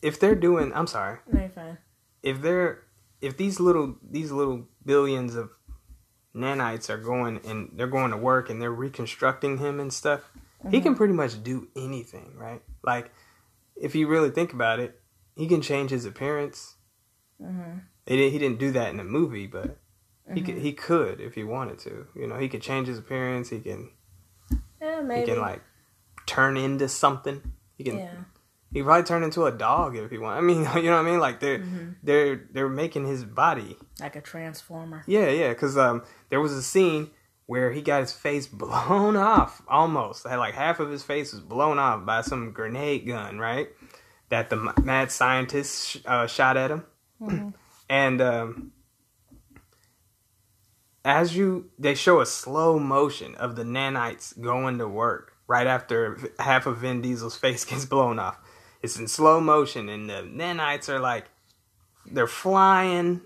[0.00, 1.18] if they're doing I'm sorry.
[1.26, 1.78] Very fine.
[2.22, 2.84] if they're
[3.20, 5.50] if these little these little billions of
[6.34, 10.30] nanites are going and they're going to work and they're reconstructing him and stuff
[10.70, 12.62] he can pretty much do anything right?
[12.84, 13.10] Like
[13.76, 14.99] if you really think about it
[15.40, 16.76] he can change his appearance
[17.42, 17.78] mm-hmm.
[18.06, 19.78] He didn't, he didn't do that in the movie, but
[20.34, 20.64] he could, mm-hmm.
[20.64, 22.08] he could if he wanted to.
[22.16, 23.50] You know, he could change his appearance.
[23.50, 23.90] He can
[24.80, 25.20] Yeah, maybe.
[25.20, 25.62] he can like
[26.26, 27.40] turn into something.
[27.76, 28.14] He can yeah.
[28.72, 30.38] he probably turn into a dog if he want.
[30.38, 31.20] I mean, you know what I mean?
[31.20, 31.90] Like they're mm-hmm.
[32.02, 33.76] they're they're making his body.
[34.00, 35.04] Like a transformer.
[35.06, 35.50] Yeah, yeah.
[35.50, 37.10] Because um, there was a scene
[37.46, 40.24] where he got his face blown off almost.
[40.24, 43.68] Like half of his face was blown off by some grenade gun, right?
[44.30, 46.84] That the mad scientist sh- uh, shot at him,
[47.88, 48.72] and um,
[51.04, 56.18] as you they show a slow motion of the nanites going to work right after
[56.38, 58.38] half of Vin Diesel's face gets blown off.
[58.82, 61.26] It's in slow motion, and the nanites are like
[62.06, 63.20] they're flying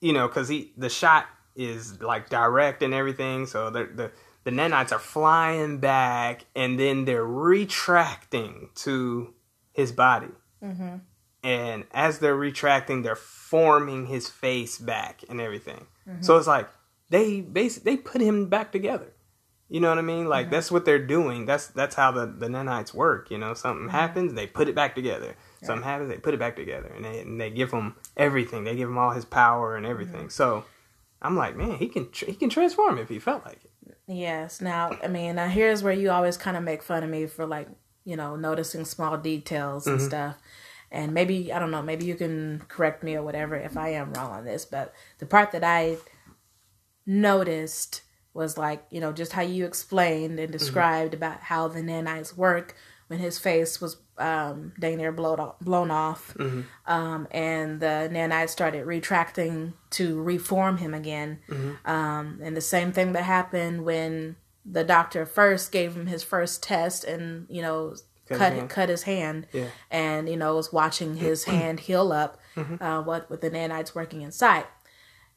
[0.00, 4.12] you know, because he the shot is like direct and everything, so the
[4.44, 9.34] the nanites are flying back, and then they're retracting to
[9.76, 10.32] his body,
[10.64, 10.96] Mm-hmm.
[11.44, 15.86] and as they're retracting, they're forming his face back and everything.
[16.20, 16.68] So it's like
[17.10, 19.12] they basically they put him back together.
[19.68, 20.28] You know what I mean?
[20.28, 21.44] Like that's what they're doing.
[21.46, 23.30] That's that's how the the nanites work.
[23.30, 25.34] You know, something happens, they put it back together.
[25.62, 28.62] Something happens, they put it back together, and they and they give him everything.
[28.64, 30.30] They give him all his power and everything.
[30.30, 30.64] So
[31.20, 33.98] I'm like, man, he can tr- he can transform if he felt like it.
[34.06, 34.60] Yes.
[34.60, 37.44] Now, I mean, now here's where you always kind of make fun of me for
[37.46, 37.68] like,
[38.06, 40.36] you know, noticing small details and stuff.
[40.90, 44.12] and maybe I don't know, maybe you can correct me or whatever if I am
[44.14, 45.96] wrong on this, but the part that I
[47.04, 51.24] noticed was like, you know, just how you explained and described mm-hmm.
[51.24, 52.76] about how the nanites work
[53.08, 56.62] when his face was um, dang near blown off, blown off mm-hmm.
[56.86, 61.40] um, and the nanites started retracting to reform him again.
[61.48, 61.90] Mm-hmm.
[61.90, 64.36] Um, and the same thing that happened when
[64.68, 67.94] the doctor first gave him his first test and, you know,
[68.26, 69.68] cut cut, his cut his hand yeah.
[69.90, 72.82] and, you know, was watching his hand heal up mm-hmm.
[72.82, 74.64] uh, what with the nanites working inside.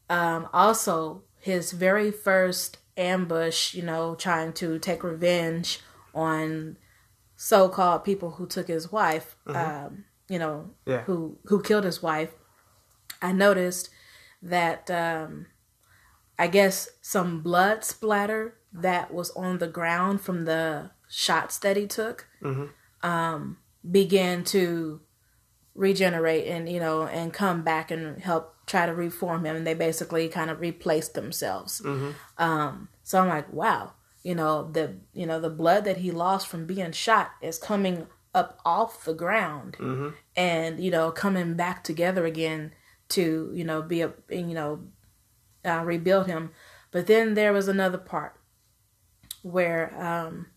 [0.10, 5.80] Um, also, his very first ambush, you know, trying to take revenge
[6.14, 6.78] on
[7.36, 9.86] so-called people who took his wife, mm-hmm.
[9.86, 11.02] um, you know, yeah.
[11.02, 12.32] who who killed his wife.
[13.22, 13.90] I noticed
[14.42, 15.46] that um,
[16.38, 21.88] I guess some blood splatter that was on the ground from the shots that he
[21.88, 22.66] took mm-hmm.
[23.08, 23.58] um,
[23.90, 25.02] began to
[25.76, 29.74] regenerate and you know and come back and help try to reform him and they
[29.74, 32.12] basically kind of replaced themselves mm-hmm.
[32.38, 36.48] um, so i'm like wow you know the you know the blood that he lost
[36.48, 40.10] from being shot is coming up off the ground mm-hmm.
[40.36, 42.72] and you know coming back together again
[43.08, 44.82] to you know be a you know
[45.66, 46.52] uh, rebuild him
[46.92, 48.39] but then there was another part
[49.42, 50.48] where um,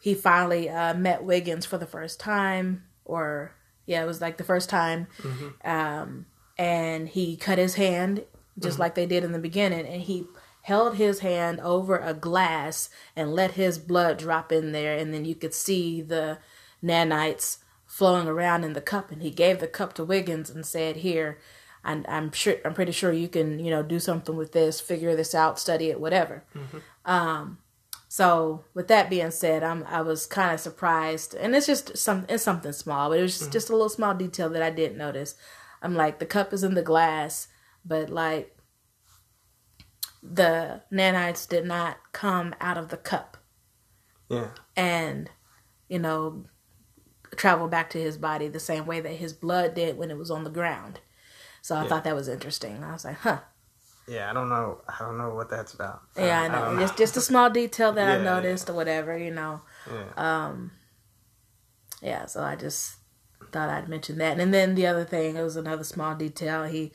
[0.00, 3.54] he finally uh, met wiggins for the first time or
[3.86, 5.06] yeah, it was like the first time.
[5.18, 5.68] Mm-hmm.
[5.68, 8.24] Um, and he cut his hand
[8.58, 8.82] just mm-hmm.
[8.82, 10.26] like they did in the beginning, and he
[10.62, 15.24] held his hand over a glass and let his blood drop in there, and then
[15.24, 16.38] you could see the
[16.82, 19.10] nanites flowing around in the cup.
[19.10, 21.38] And he gave the cup to Wiggins and said, "Here."
[21.86, 25.14] I'm, I'm sure I'm pretty sure you can you know do something with this, figure
[25.14, 26.42] this out, study it, whatever.
[26.56, 26.78] Mm-hmm.
[27.04, 27.58] Um,
[28.14, 32.26] so with that being said, I'm I was kind of surprised, and it's just some
[32.28, 33.50] it's something small, but it was just, mm-hmm.
[33.50, 35.34] just a little small detail that I didn't notice.
[35.82, 37.48] I'm like the cup is in the glass,
[37.84, 38.56] but like
[40.22, 43.36] the nanites did not come out of the cup.
[44.28, 44.50] Yeah.
[44.76, 45.28] And
[45.88, 46.44] you know
[47.34, 50.30] travel back to his body the same way that his blood did when it was
[50.30, 51.00] on the ground.
[51.62, 51.88] So I yeah.
[51.88, 52.84] thought that was interesting.
[52.84, 53.40] I was like, huh.
[54.06, 54.80] Yeah, I don't know.
[54.88, 56.02] I don't know what that's about.
[56.16, 56.76] Yeah, I, I know.
[56.76, 58.74] I just just a small detail that yeah, I noticed yeah.
[58.74, 59.62] or whatever, you know.
[59.90, 60.46] Yeah.
[60.46, 60.72] Um.
[62.02, 62.96] Yeah, so I just
[63.50, 66.64] thought I'd mention that, and then the other thing, it was another small detail.
[66.64, 66.92] He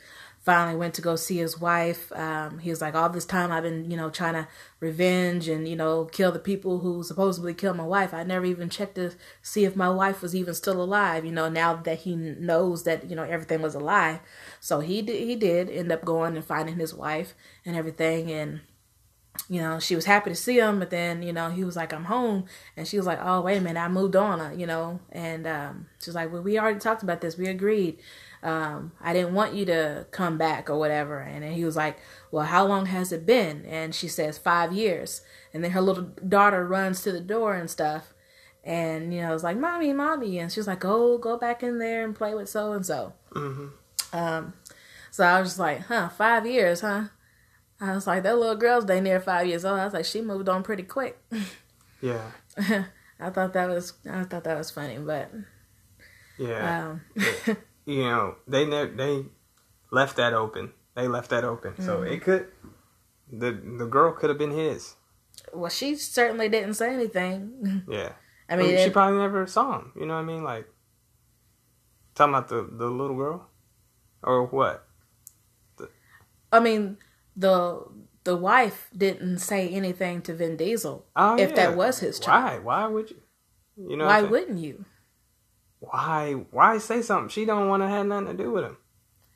[0.50, 2.12] finally went to go see his wife.
[2.12, 4.48] Um, he was like, all this time I've been, you know, trying to
[4.80, 8.16] revenge and, you know, kill the people who supposedly killed my wife.
[8.16, 9.12] I never even checked to
[9.44, 13.08] see if my wife was even still alive, you know, now that he knows that,
[13.12, 14.22] you know, everything was a lie.
[14.60, 18.32] So he did, he did end up going and finding his wife and everything.
[18.32, 18.62] And,
[19.50, 21.94] you know, she was happy to see him, but then, you know, he was like,
[21.94, 22.46] I'm home.
[22.76, 25.00] And she was like, oh, wait a minute, I moved on, uh, you know.
[25.12, 27.38] And um, she was like, well, we already talked about this.
[27.38, 28.00] We agreed
[28.42, 31.20] um, I didn't want you to come back or whatever.
[31.20, 31.98] And then he was like,
[32.32, 33.66] well, how long has it been?
[33.66, 35.22] And she says, five years.
[35.54, 38.14] And then her little daughter runs to the door and stuff.
[38.64, 40.40] And, you know, it's like, mommy, mommy.
[40.40, 43.14] And she's like, oh, go back in there and play with so and so.
[44.14, 44.54] Um,
[45.12, 47.06] so I was just like, huh, five years, huh?
[47.82, 49.80] I was like, that little girl's day near five years old.
[49.80, 51.18] I was like, she moved on pretty quick.
[52.02, 52.32] Yeah.
[53.20, 55.32] I thought that was I thought that was funny, but
[56.38, 56.92] yeah.
[56.92, 57.02] Um,
[57.90, 59.26] you know, they ne- they
[59.92, 60.74] left that open.
[60.96, 61.86] They left that open, mm-hmm.
[61.86, 62.48] so it could
[63.32, 64.96] the the girl could have been his.
[65.54, 67.84] Well, she certainly didn't say anything.
[67.90, 68.12] Yeah,
[68.48, 69.92] I mean, she probably never saw him.
[69.96, 70.44] You know what I mean?
[70.44, 70.68] Like
[72.14, 73.50] talking about the the little girl,
[74.22, 74.86] or what?
[75.78, 75.90] The...
[76.52, 76.98] I mean,
[77.36, 77.86] the
[78.24, 81.08] the wife didn't say anything to Vin Diesel.
[81.16, 81.56] Oh, if yeah.
[81.56, 82.86] that was his child, why?
[82.86, 83.22] Why would you?
[83.78, 84.86] You know, why wouldn't you?
[85.80, 87.30] Why why say something?
[87.30, 88.78] She don't want to have nothing to do with him.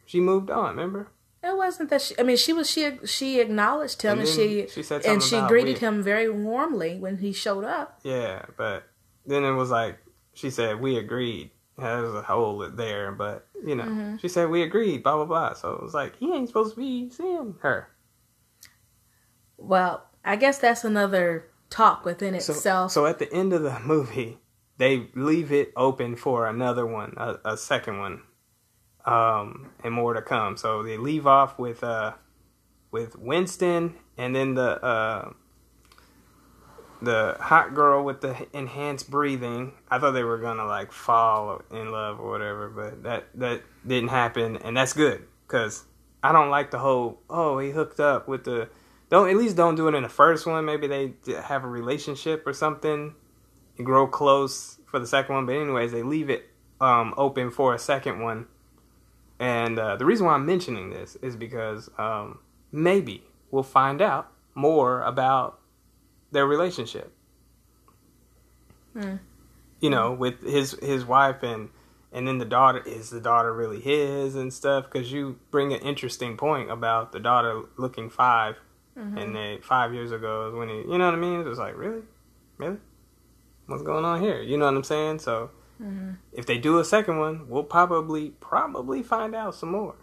[0.06, 0.75] She moved on.
[0.75, 1.10] Remember?
[1.43, 2.15] It wasn't that she.
[2.17, 5.41] I mean, she was she she acknowledged him and, and she, she said and she
[5.41, 7.99] greeted we, him very warmly when he showed up.
[8.03, 8.84] Yeah, but
[9.25, 9.97] then it was like
[10.34, 11.51] she said we agreed.
[11.77, 14.17] There's a hole there, but you know, mm-hmm.
[14.17, 15.03] she said we agreed.
[15.03, 15.53] Blah blah blah.
[15.53, 17.89] So it was like he ain't supposed to be seeing her.
[19.58, 22.91] Well, I guess that's another talk within itself.
[22.91, 24.39] So, so at the end of the movie,
[24.84, 28.22] they leave it open for another one, a, a second one,
[29.06, 30.58] um, and more to come.
[30.58, 32.12] So they leave off with uh,
[32.91, 35.32] with Winston, and then the uh,
[37.02, 39.72] the hot girl with the enhanced breathing.
[39.89, 44.10] I thought they were gonna like fall in love or whatever, but that that didn't
[44.10, 45.86] happen, and that's good because
[46.22, 48.67] I don't like the whole oh he hooked up with the
[49.10, 50.65] don't at least don't do it in the first one.
[50.65, 53.15] Maybe they have a relationship or something
[53.82, 55.46] grow close for the second one.
[55.46, 58.48] But anyways, they leave it um, open for a second one.
[59.40, 62.40] And uh, the reason why I'm mentioning this is because um,
[62.72, 65.60] maybe we'll find out more about
[66.32, 67.12] their relationship.
[68.94, 69.16] Hmm.
[69.80, 71.70] You know, with his his wife and
[72.14, 75.82] and then the daughter is the daughter really his and stuff because you bring an
[75.82, 78.56] interesting point about the daughter looking 5
[78.98, 79.18] Mm-hmm.
[79.18, 81.58] and they five years ago is when he you know what I mean it was
[81.58, 82.04] like really
[82.60, 82.78] really
[83.67, 86.12] what's going on here you know what I'm saying so Mm-hmm.
[86.32, 89.95] if they do a second one we'll probably probably find out some more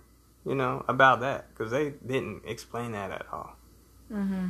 [0.44, 3.56] you know about that because they didn't explain that at all
[4.12, 4.48] Mm-hmm.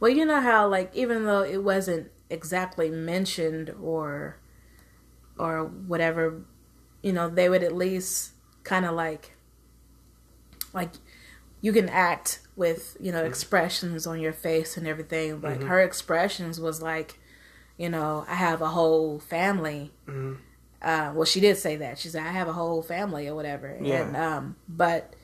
[0.00, 4.38] Well, you know how like even though it wasn't exactly mentioned or
[5.38, 6.42] or whatever,
[7.02, 8.32] you know, they would at least
[8.64, 9.36] kind of like
[10.72, 10.90] like
[11.60, 15.40] you can act with you know expressions on your face and everything.
[15.40, 17.18] Like her expressions was like,
[17.78, 19.92] you know, I have a whole family.
[20.06, 20.34] hmm
[20.82, 21.98] Uh, well, she did say that.
[21.98, 24.02] She said, "I have a whole family or whatever." Yeah.
[24.06, 25.14] And um, but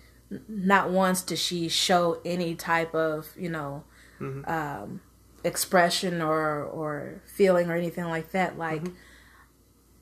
[0.48, 3.84] not once did she show any type of you know
[4.20, 4.48] Mhm.
[4.48, 5.00] um,
[5.44, 8.58] expression or or feeling or anything like that.
[8.58, 8.82] Like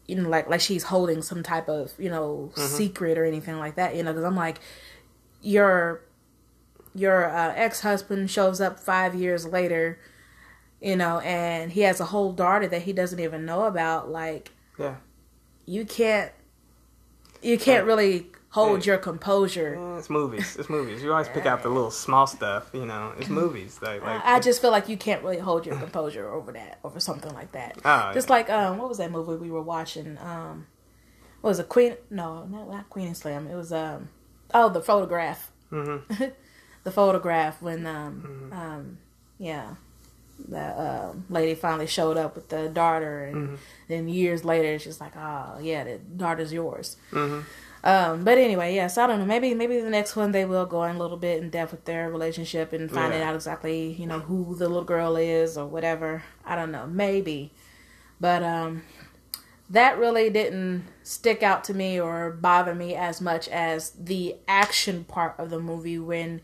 [0.07, 3.75] you know, like like she's holding some type of you know secret or anything like
[3.77, 3.95] that.
[3.95, 4.59] You know, because I'm like,
[5.43, 6.01] your
[6.95, 9.99] your uh, ex husband shows up five years later.
[10.83, 14.11] You know, and he has a whole daughter that he doesn't even know about.
[14.11, 14.97] Like, yeah
[15.65, 16.33] you can't
[17.41, 18.87] you can't really hold Hey.
[18.91, 19.77] your composure.
[19.79, 20.57] Yeah, it's movies.
[20.59, 21.03] It's movies.
[21.03, 23.13] You always pick out the little small stuff, you know.
[23.19, 23.79] It's movies.
[23.81, 26.79] Like, like I I just feel like you can't really hold your composure over that,
[26.85, 27.79] over something like that.
[27.85, 28.33] Oh, just yeah.
[28.35, 30.19] like um, what was that movie we were watching?
[30.19, 30.67] Um,
[31.43, 31.97] what was it Queen?
[32.11, 33.47] No, not, not Queen and Slim.
[33.47, 34.09] It was um,
[34.53, 35.51] oh, the photograph.
[35.71, 35.99] hmm
[36.85, 38.53] the photograph when um, Mm-hmm.
[38.53, 38.99] um,
[39.39, 39.75] yeah,
[40.49, 43.55] the um lady finally showed up with the daughter, and Mm-hmm.
[43.89, 46.97] then years later she's like, oh yeah, the daughter's yours.
[47.11, 47.41] hmm
[47.85, 49.27] Um, but anyway, yes, I don't know.
[49.27, 51.85] Maybe maybe the next one they will go in a little bit in depth with
[51.85, 53.29] their relationship and finding Yeah.
[53.31, 56.23] out exactly you know who the little girl is or whatever.
[56.45, 56.87] I don't know.
[56.87, 57.51] Maybe,
[58.21, 58.83] but um,
[59.71, 65.05] that really didn't stick out to me or bother me as much as the action
[65.05, 66.41] part of the movie when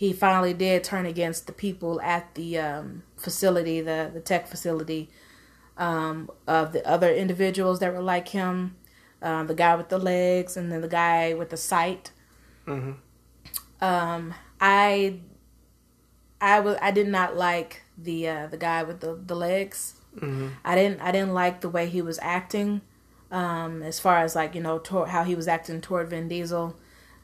[0.00, 5.10] he finally did turn against the people at the um, facility, the the tech facility,
[5.76, 8.76] um, of the other individuals that were like him
[9.22, 12.12] um, the guy with the legs and then the guy with the sight.
[12.64, 12.92] hmm
[13.82, 15.20] Um, I,
[16.40, 19.96] I was I did not like the uh, the guy with the, the legs.
[20.18, 22.80] hmm I didn't I didn't like the way he was acting.
[23.30, 26.76] Um, as far as like you know toward, how he was acting toward Vin Diesel,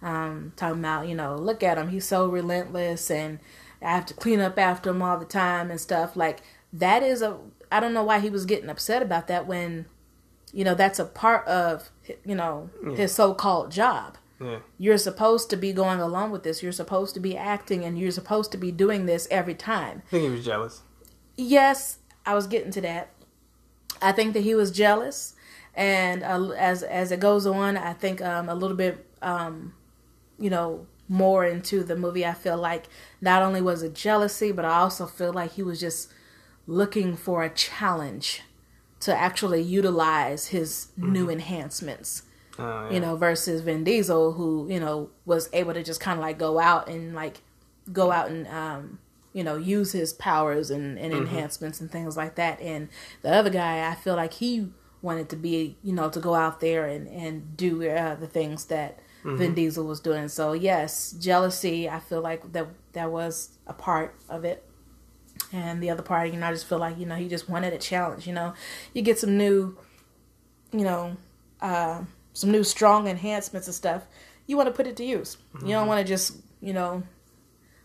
[0.07, 1.89] um, talking about you know look at him.
[1.89, 3.39] He's so relentless and
[3.83, 6.17] I have to clean up after him all the time and stuff.
[6.17, 6.41] Like
[6.73, 7.39] that is a
[7.71, 9.87] I don't know why he was getting upset about that when
[10.53, 11.91] you know that's a part of
[12.25, 14.17] you know his so-called job.
[14.39, 14.59] Yeah.
[14.77, 16.63] you're supposed to be going along with this.
[16.63, 20.03] You're supposed to be acting and you're supposed to be doing this every time.
[20.09, 20.83] I think he was jealous.
[21.39, 23.09] yes i was getting to that.
[24.03, 25.35] I think that he was jealous
[25.75, 29.73] and uh, as as it goes on i think um, a little bit um,
[30.39, 32.87] you know more into the movie i feel like
[33.21, 36.13] not only was it jealousy but i also feel like he was just
[36.67, 38.43] looking for a challenge
[39.01, 42.23] to actually utilize his new enhancements
[42.59, 42.95] Oh, yeah.
[42.95, 46.39] you know, versus Vin Diesel, who you know was able to just kind of like
[46.39, 47.43] go out and like
[47.93, 48.99] go out and um,
[49.35, 52.59] you know use his powers and, and enhancements and things like that.
[52.63, 52.89] And
[53.21, 54.69] the other guy, I feel like he
[55.03, 58.65] wanted to be you know to go out there and and do uh, the things
[58.67, 60.29] that Vin Diesel was doing.
[60.29, 61.89] So yes, jealousy.
[61.89, 64.63] I feel like that that was a part of it.
[65.53, 67.73] And the other part, you know, I just feel like, you know, he just wanted
[67.73, 68.55] a challenge, you know.
[68.95, 69.77] You get some new,
[70.73, 71.17] you know,
[71.61, 74.07] uh, some new strong enhancements and stuff.
[74.47, 75.37] You want to put it to use.
[75.63, 77.03] You don't want to just, you know,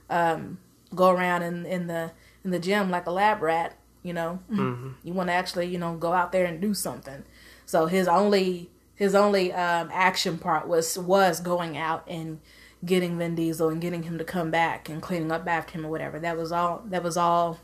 [0.09, 0.57] um,
[0.95, 2.11] go around in, in the
[2.43, 4.39] in the gym like a lab rat, you know.
[4.49, 4.95] Mhm.
[5.03, 7.23] You want to actually, you know, go out there and do something.
[7.65, 8.70] So his only
[9.01, 12.39] his only um, action part was was going out and
[12.85, 15.89] getting Vin Diesel and getting him to come back and cleaning up after him or
[15.89, 16.19] whatever.
[16.19, 16.83] That was all.
[16.85, 17.59] That was all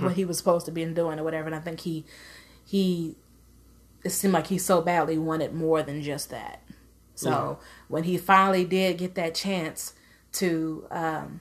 [0.00, 1.46] what he was supposed to be doing or whatever.
[1.46, 2.04] And I think he
[2.66, 3.14] he
[4.02, 6.60] it seemed like he so badly wanted more than just that.
[7.14, 9.94] So when he finally did get that chance
[10.32, 11.40] to, um,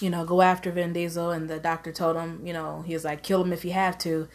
[0.00, 3.04] you know, go after Vin Diesel, and the doctor told him, you know, he was
[3.04, 4.28] like, kill him if you have to.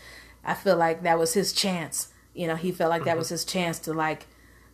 [0.45, 2.09] I feel like that was his chance.
[2.37, 4.27] You know, he felt like that was his chance to like,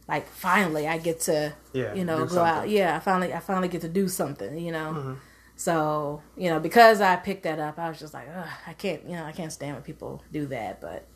[0.07, 2.69] like finally I get to, Yeah, you know, go out.
[2.69, 4.57] Yeah, I finally, I finally get to do something.
[4.57, 4.93] You know.
[4.93, 5.17] Mhm.
[5.55, 9.03] So you know, because I picked that up, I was just like, Ugh, I can't,
[9.05, 10.81] you know, I can't stand when people do that.
[10.81, 11.07] But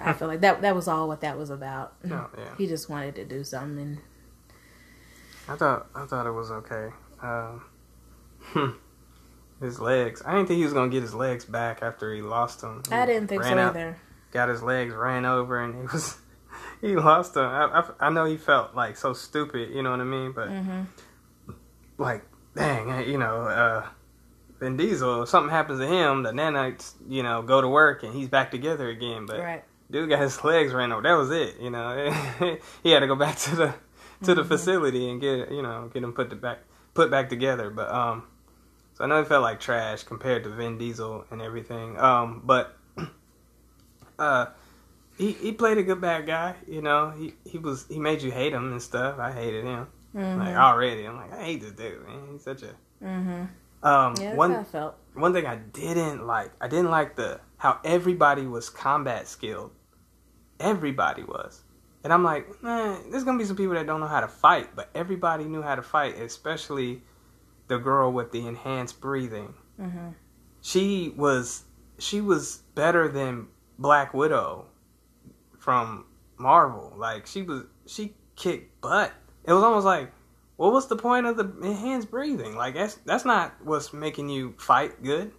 [0.00, 1.94] I feel like that that was all what that was about.
[2.04, 2.44] Oh, yeah.
[2.58, 3.98] He just wanted to do something.
[5.48, 6.90] I thought I thought it was okay.
[7.22, 7.62] Um,
[8.40, 8.70] hmm.
[9.60, 10.22] his legs.
[10.24, 12.82] I didn't think he was gonna get his legs back after he lost them.
[12.88, 13.96] He I didn't think so out, either.
[14.32, 16.18] Got his legs ran over, and he was
[16.80, 17.44] he lost them.
[17.44, 19.70] I, I, I know he felt like so stupid.
[19.70, 20.32] You know what I mean?
[20.32, 20.82] But hmm
[21.98, 22.24] like,
[22.56, 23.86] dang, you know, uh,
[24.58, 25.22] Vin Diesel.
[25.24, 28.50] If something happens to him, the nanites, you know, go to work, and he's back
[28.50, 29.26] together again.
[29.26, 29.64] But Right.
[29.90, 31.02] dude got his legs ran over.
[31.02, 31.58] That was it.
[31.60, 32.10] You know,
[32.82, 33.74] he had to go back to the
[34.22, 34.48] to the Mhm.
[34.48, 36.58] facility and get you know get him put the back
[36.94, 37.70] put back together.
[37.70, 38.24] But um,
[38.94, 41.98] so I know it felt like trash compared to Vin Diesel and everything.
[41.98, 42.76] Um, but
[44.20, 44.46] uh,
[45.18, 46.54] he he played a good bad guy.
[46.68, 49.18] You know, he he was he made you hate him and stuff.
[49.18, 51.04] I hated him hmm like already.
[51.04, 52.28] I'm like I hate this dude, man.
[52.32, 53.44] He's such a hmm
[53.82, 54.94] um Yeah, that's one how I felt.
[55.14, 59.72] one thing I didn't like, I didn't like the how everybody was combat skilled.
[60.58, 61.62] Everybody was.
[62.02, 64.74] And I'm like, man, there's gonna be some people that don't know how to fight,
[64.74, 67.02] but everybody knew how to fight, especially
[67.68, 69.54] the girl with the enhanced breathing.
[69.78, 70.10] hmm
[70.60, 71.64] She was
[71.98, 73.48] she was better than
[73.80, 74.66] Black Widow
[75.58, 76.04] from
[76.38, 76.92] Marvel.
[76.96, 79.12] Like she was she kicked butt.
[79.44, 80.12] It was almost like,
[80.58, 82.54] well, what's the point of the enhanced breathing?
[82.56, 85.32] Like that's that's not what's making you fight good.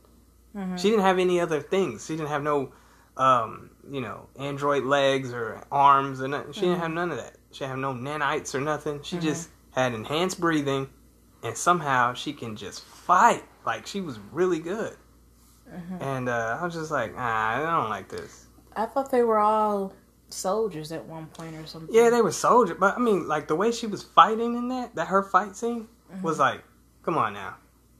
[0.54, 2.06] hmm She didn't have any other things.
[2.06, 2.74] She didn't have no,
[3.18, 6.52] um, you know, android legs or arms or nothing.
[6.54, 7.38] She didn't have none of that.
[7.52, 9.02] She have no nanites or nothing.
[9.04, 9.22] She Mhm.
[9.22, 10.89] just had enhanced breathing,
[11.44, 13.44] and somehow she can just fight.
[13.66, 14.98] Like she was really good.
[15.72, 18.45] Hmm And uh, I was just like, ah, I don't like this.
[18.76, 19.93] I thought they were all
[20.30, 21.93] soldiers at one point or something.
[21.93, 24.95] Yeah, they were soldiers, but I mean, like the way she was fighting in that,
[24.95, 25.88] that her fight scene
[26.22, 26.63] was like,
[27.03, 27.55] come on now,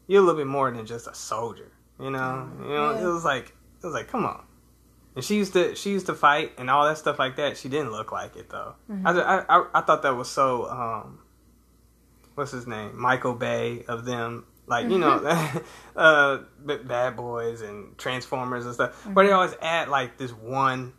[0.08, 1.72] you're a little bit more than just a soldier.
[2.00, 3.04] You know, you know, Yeah.
[3.04, 3.50] it was like,
[3.82, 4.44] it was like, come on.
[5.16, 7.58] And she used to, she used to fight and all that stuff like that.
[7.58, 8.76] She didn't look like it though.
[8.90, 9.06] Mhm.
[9.06, 11.20] I, I, I, I thought that was so, um,
[12.36, 14.46] what's his name, Michael Bay of them.
[14.72, 15.22] Like you know,
[15.96, 20.94] uh, Bad Boys and Transformers and stuff, But they always add like this one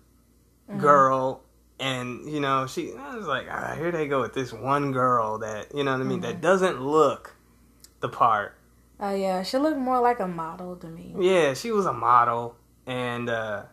[0.71, 0.79] Mhm.
[0.79, 1.43] girl
[1.81, 5.39] and you know she I was like ah, here they go with this one girl
[5.39, 7.35] that you know what I mean that doesn't look
[8.01, 8.55] the part.
[9.01, 11.15] Oh yeah, she looked more like a model to me.
[11.19, 12.55] yeah she was a model
[12.87, 13.65] and uh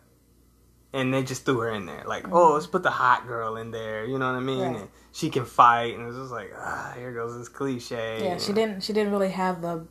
[0.92, 3.70] and they just threw her in there like oh let's put the hot girl in
[3.70, 4.76] there you know what I mean Right.
[4.80, 8.38] and she can fight and it was just like ah here goes this cliche Yeah,
[8.38, 8.82] she didn't.
[8.82, 9.86] She didn't really have the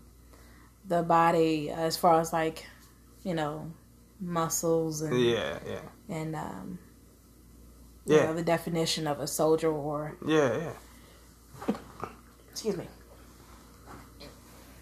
[0.87, 2.65] the body as far as like
[3.23, 3.71] you know
[4.19, 6.79] muscles and yeah yeah and um
[8.05, 8.25] Yeah.
[8.25, 10.57] know, the definition of a soldier or yeah
[11.67, 11.75] yeah
[12.51, 12.87] excuse me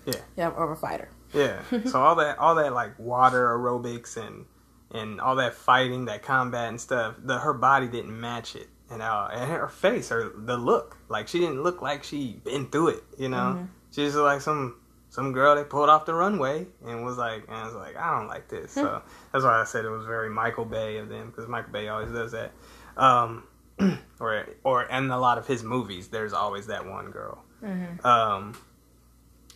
[0.05, 0.15] Yeah.
[0.35, 1.09] yeah or a fighter.
[1.33, 1.61] Yeah.
[1.85, 4.45] so all that all that like water aerobics and
[4.91, 8.67] and all that fighting, that combat and stuff, the her body didn't match it.
[8.89, 10.97] And uh and her face, her the look.
[11.09, 13.57] Like she didn't look like she been through it, you know?
[13.57, 13.67] Mhm.
[13.91, 14.75] She looked like some
[15.09, 18.17] some girl that pulled off the runway and was like and I was like, I
[18.17, 18.71] don't like this.
[18.71, 19.01] So
[19.33, 22.11] that's why I said it was very Michael Bay of them, because Michael Bay always
[22.11, 22.51] does that.
[22.95, 23.43] Um
[24.19, 27.43] or or in a lot of his movies there's always that one girl.
[27.59, 28.53] hmm Um,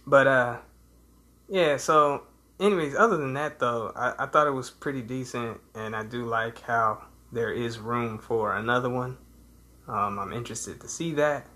[0.05, 0.57] but uh,
[1.47, 1.77] yeah.
[1.77, 2.23] So,
[2.61, 6.23] anyways, other than that, though, I, I thought it was pretty decent, and I do
[6.23, 9.17] like how there is room for another one.
[9.87, 11.47] Um, I'm interested to see that.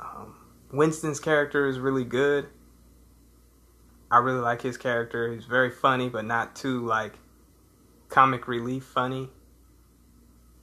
[0.00, 0.36] Um,
[0.72, 2.48] Winston's character is really good.
[4.10, 5.32] I really like his character.
[5.32, 7.12] He's very funny, but not too like
[8.08, 9.28] comic relief funny.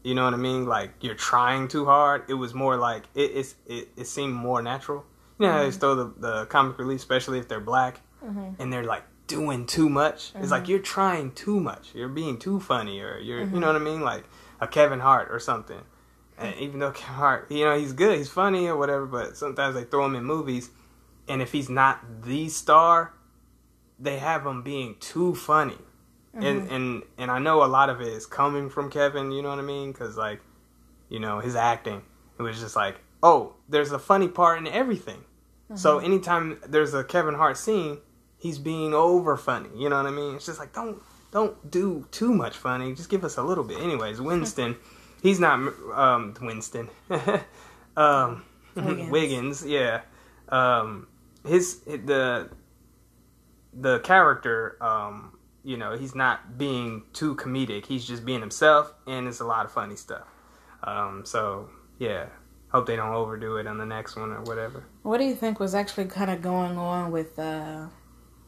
[0.03, 0.65] You know what I mean?
[0.65, 2.23] Like you're trying too hard.
[2.27, 5.05] It was more like it it's, it, it seemed more natural.
[5.37, 8.71] You know how they throw the, the comic relief, especially if they're black hmm and
[8.71, 10.31] they're like doing too much.
[10.35, 10.51] It's Mhm.
[10.51, 11.93] like you're trying too much.
[11.95, 14.23] You're being too funny, or you're you know what I mean, like
[14.61, 15.81] a Kevin Hart or something.
[16.37, 19.75] And even though Kevin Hart, you know, he's good, he's funny or whatever, but sometimes
[19.75, 20.69] they throw him in movies,
[21.27, 23.13] and if he's not the star,
[23.99, 25.77] they have him being too funny.
[26.33, 29.31] And and and I know a lot of it is coming from Kevin.
[29.31, 29.91] You know what I mean?
[29.91, 30.41] Because like,
[31.09, 32.03] you know, his acting,
[32.37, 35.23] it was just like, oh, there's a funny part in everything.
[35.73, 37.97] So anytime there's a Kevin Hart scene,
[38.37, 39.69] he's being over funny.
[39.75, 40.35] You know what I mean?
[40.35, 41.01] It's just like don't
[41.31, 42.93] don't do too much funny.
[42.93, 43.81] Just give us a little bit.
[43.81, 44.75] Anyways, Winston,
[45.23, 45.55] he's not
[45.93, 46.89] um Winston.
[47.97, 48.43] um
[48.75, 49.09] Wigans.
[49.09, 50.01] Wigans, yeah.
[50.49, 51.07] Um
[51.45, 52.49] his the
[53.73, 55.31] the character um
[55.63, 57.87] you know, he's not being too comedic.
[57.87, 60.27] He's just being himself and it's a lot of funny stuff.
[60.83, 62.27] Um so yeah.
[62.75, 64.83] Hope they don't overdo it on the next one or whatever.
[65.03, 67.87] What do you think was actually kind of going on with uh,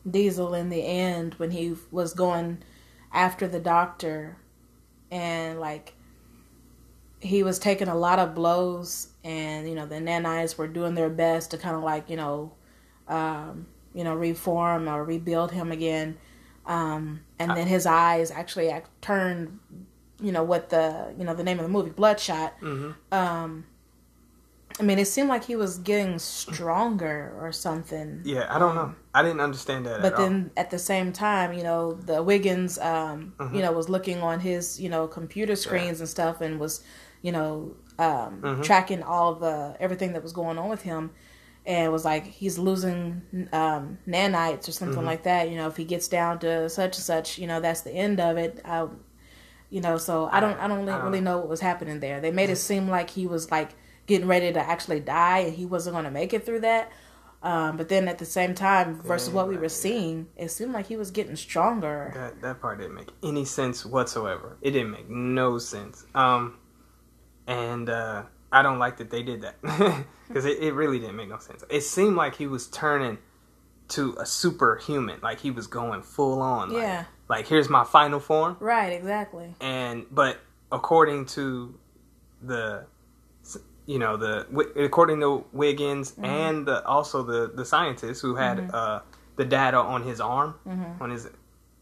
[0.10, 2.62] Diesel in the end when he was going
[3.14, 4.36] after the doctor
[5.10, 5.94] and like
[7.22, 11.10] he was taking a lot of blows, and you know the nanites were doing their
[11.10, 12.52] best to kind of like you know,
[13.08, 16.18] um, you know, reform or rebuild him again.
[16.66, 19.58] Um, and then his eyes actually act, turned,
[20.22, 22.60] you know, what the you know the name of the movie, Bloodshot.
[22.60, 22.92] Mm-hmm.
[23.14, 23.66] Um,
[24.80, 28.22] I mean, it seemed like he was getting stronger or something.
[28.24, 28.94] Yeah, I don't know.
[29.14, 30.02] I didn't understand that.
[30.02, 33.56] But at then at the same time, you know, the Wigans, um, Mm-hmm.
[33.56, 36.84] you know, was looking on his, you know, computer screens and stuff, and was,
[37.22, 38.62] you know, um, Mm-hmm.
[38.62, 41.10] tracking all the everything that was going on with him,
[41.66, 43.24] and was like he's losing
[43.54, 45.08] um, nanites or something Mm-hmm.
[45.08, 45.50] like that.
[45.50, 48.20] You know, if he gets down to such and such, you know, that's the end
[48.20, 48.62] of it.
[48.64, 48.88] I,
[49.70, 52.22] you know, so I don't, I don't, I don't- really know what was happening there.
[52.22, 53.72] They made it seem like he was like
[54.08, 56.92] getting ready to actually die, and he wasn't going to make it through that.
[57.44, 60.88] Um, but then at the same time, versus what we were seeing, it seemed like
[60.88, 62.12] he was getting stronger.
[62.16, 64.58] That that part didn't make any sense whatsoever.
[64.62, 66.04] It didn't make no sense.
[66.16, 66.58] Um,
[67.46, 69.62] and uh, I don't like that they did that
[70.28, 71.64] because it, it really didn't make no sense.
[71.70, 73.20] It seemed like he was turning
[73.90, 76.70] to a superhuman, like he was going full on.
[76.70, 77.06] Like, Yeah.
[77.30, 79.54] Like here's my final form, Right, exactly.
[79.62, 80.40] and but
[80.72, 81.78] according to
[82.42, 82.86] the
[83.88, 84.46] you know the
[84.88, 86.26] according to Wigans Mm-hmm.
[86.26, 89.00] and the, also the the scientists who had uh,
[89.38, 91.02] the data on his arm Mm-hmm.
[91.04, 91.28] on his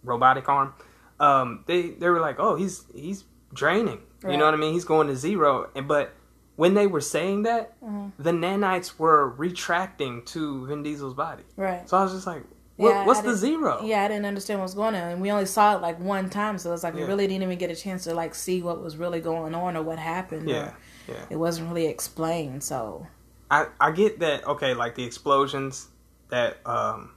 [0.03, 0.73] robotic arm
[1.19, 3.99] um, they they were like oh he's he's draining
[4.29, 6.13] you know what I mean he's going to zero and but
[6.55, 8.21] when they were saying that Mm-hmm.
[8.21, 11.87] the nanites were retracting to Vin Diesel's body Right.
[11.89, 12.43] so I was just like
[12.77, 15.21] what, Yeah, what's I the zero Yeah, I didn't understand what was going on, and
[15.21, 17.71] we only saw it like one time, so it's like we really didn't even get
[17.71, 20.49] a chance to like see what was really going on or what happened.
[20.49, 20.77] yeah or
[21.07, 22.63] yeah it wasn't really explained.
[22.63, 23.07] So
[23.51, 25.89] I, I get that okay, like the explosions
[26.29, 27.11] that um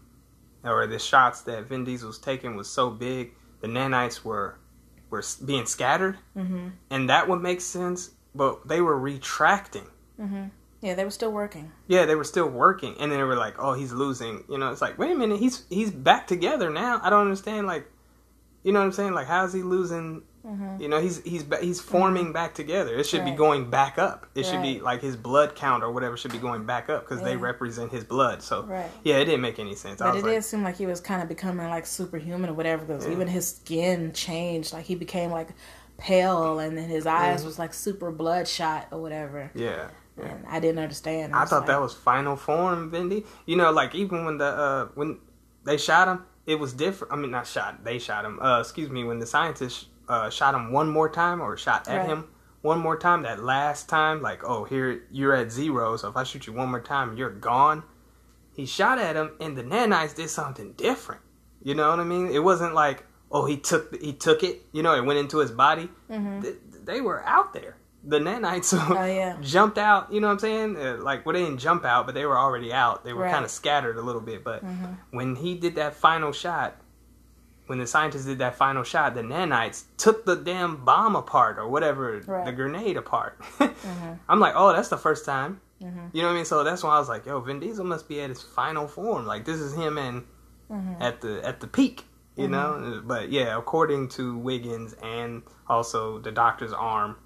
[0.64, 4.58] or the shots that Vin Diesel was taking was so big, the nanites were
[5.10, 8.10] were being scattered, hmm and that would make sense.
[8.34, 9.86] But they were retracting.
[10.16, 10.46] hmm
[10.80, 11.72] yeah, they were still working.
[11.88, 14.70] Yeah, they were still working, and then they were like, "Oh, he's losing." You know,
[14.70, 17.00] it's like, wait a minute, he's he's back together now.
[17.02, 17.66] I don't understand.
[17.66, 17.90] Like,
[18.62, 19.12] you know what I'm saying?
[19.12, 20.22] Like, how is he losing?
[20.48, 22.96] Hmm You know, he's he's he's forming back together.
[22.96, 24.26] It should be going back up.
[24.34, 27.22] It should be like his blood count or whatever should be going back up because
[27.22, 28.42] they represent his blood.
[28.42, 28.90] So Right.
[29.04, 29.98] yeah, it didn't make any sense.
[30.00, 32.84] But it like, did seem like he was kind of becoming like superhuman or whatever.
[32.84, 33.12] Because Yeah.
[33.12, 34.72] even his skin changed.
[34.72, 35.48] Like he became like
[35.98, 39.50] pale, and then his eyes was like super bloodshot or whatever.
[39.54, 39.90] yeah.
[40.16, 40.24] yeah.
[40.26, 41.34] And I didn't understand.
[41.34, 43.26] I thought that was final form, Vindy.
[43.46, 45.18] You know, like even when the uh when
[45.64, 47.12] they shot him, it was different.
[47.12, 47.84] I mean, not shot.
[47.84, 48.40] They shot him.
[48.40, 49.04] Uh, excuse me.
[49.04, 52.06] When the scientists uh shot him one more time or shot at Right.
[52.06, 52.28] him
[52.62, 55.96] one more time, that last time, like, oh, here you're at zero.
[55.96, 57.84] So if I shoot you one more time, you're gone.
[58.52, 61.20] He shot at him, and the nanites did something different.
[61.62, 62.28] You know what I mean?
[62.28, 64.62] It wasn't like, oh, he took he took it.
[64.72, 65.88] You know, it went into his body.
[66.10, 67.76] hmm Th- They were out there.
[68.02, 68.72] The nanites.
[68.98, 69.36] Oh yeah.
[69.40, 70.12] jumped out.
[70.12, 70.76] You know what I'm saying?
[70.76, 73.04] Uh, like, well, they didn't jump out, but they were already out.
[73.04, 73.32] They were Right.
[73.32, 74.42] kind of scattered a little bit.
[74.44, 76.74] But hmm when he did that final shot,
[77.68, 81.68] when the scientists did that final shot, the nanites took the damn bomb apart or
[81.68, 82.44] whatever, Right.
[82.44, 83.38] the grenade apart.
[83.58, 85.60] hmm I'm like, oh, that's the first time.
[85.80, 86.44] hmm You know what I mean?
[86.44, 89.24] So that's why I was like, yo, Vin Diesel must be at his final form.
[89.26, 90.24] Like, this is him and
[90.68, 92.04] hmm at the at the peak.
[92.36, 92.50] You Mhm.
[92.50, 97.16] know, but yeah, according to Wigans and also the doctor's arm,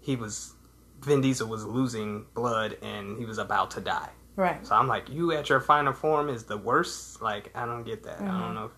[0.00, 0.54] he was
[1.00, 4.10] Vin Diesel was losing blood and he was about to die.
[4.36, 4.64] Right.
[4.66, 7.20] So I'm like, you at your final form is the worst.
[7.22, 8.20] Like I don't get that.
[8.20, 8.72] I don't know if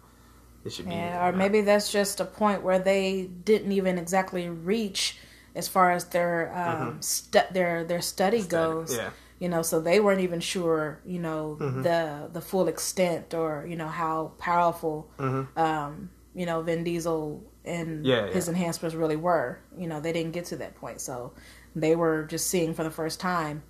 [0.65, 0.93] it should be.
[0.95, 5.19] Yeah, or maybe that's just a point where they didn't even exactly reach
[5.55, 8.93] as far as their um, stu- their their study goes.
[8.97, 11.83] Yeah, You know, so they weren't even sure, you know, Mhm.
[11.83, 17.43] the the full extent or you know how powerful, hmm um, you know, Vin Diesel
[17.65, 19.59] and Yeah, his enhancements really were.
[19.79, 21.33] You know, they didn't get to that point, so
[21.77, 23.63] they were just seeing for the first time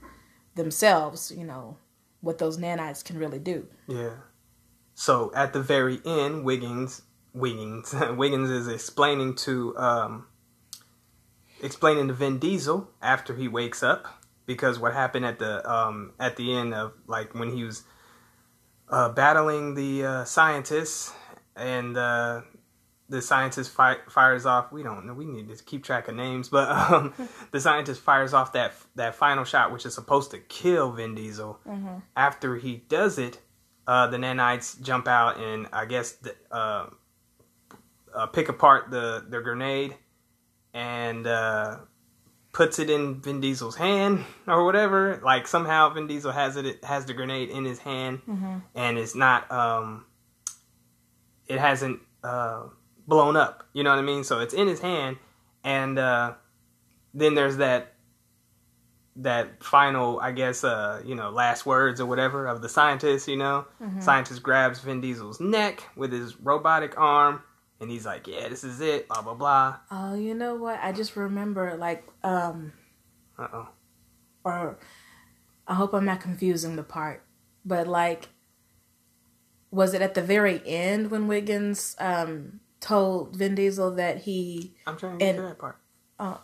[0.54, 1.76] themselves, you know,
[2.20, 3.66] what those nanites can really do.
[3.86, 4.10] yeah.
[4.94, 7.02] So at the very end, Wigans,
[7.36, 10.26] Wigans, Wigans is explaining to um,
[11.62, 14.06] explaining to Vin Diesel after he wakes up
[14.46, 17.82] because what happened at the um, at the end of like when he was
[18.88, 21.12] uh, battling the uh, scientists
[21.56, 22.42] and uh,
[23.08, 24.72] the scientist fi- fires off.
[24.72, 25.14] We don't know.
[25.14, 27.14] We need to keep track of names, but um,
[27.50, 31.58] the scientist fires off that that final shot, which is supposed to kill Vin Diesel.
[31.66, 31.98] Mm-hmm.
[32.16, 33.38] After he does it,
[33.86, 36.86] uh, the nanites jump out and I guess the, uh,
[38.14, 39.96] uh, pick apart the the grenade
[40.72, 41.78] and uh,
[42.52, 45.20] puts it in Vin Diesel's hand or whatever.
[45.24, 48.58] Like somehow Vin Diesel has it, it has the grenade in his hand Mm-hmm.
[48.74, 50.06] and it's not um
[51.46, 52.64] it hasn't uh
[53.06, 55.18] blown up you know what i mean so it's in his hand
[55.62, 56.32] and uh,
[57.12, 57.93] then there's that
[59.16, 63.28] that final, I guess, uh, you know, last words or whatever of the scientist.
[63.28, 63.66] You know,
[64.00, 67.42] scientist grabs Vin Diesel's neck with his robotic arm,
[67.80, 69.76] and he's like, "Yeah, this is it." Blah blah blah.
[69.90, 70.78] Oh, you know what?
[70.82, 72.72] I just remember like um
[73.38, 73.68] Uh oh.
[74.44, 74.78] or
[75.66, 77.22] I hope I'm not confusing the part,
[77.64, 78.28] but like
[79.70, 84.96] was it at the very end when Wigans um told Vin Diesel that he I'm
[84.96, 85.78] trying to get And- that part.
[86.18, 86.40] Oh.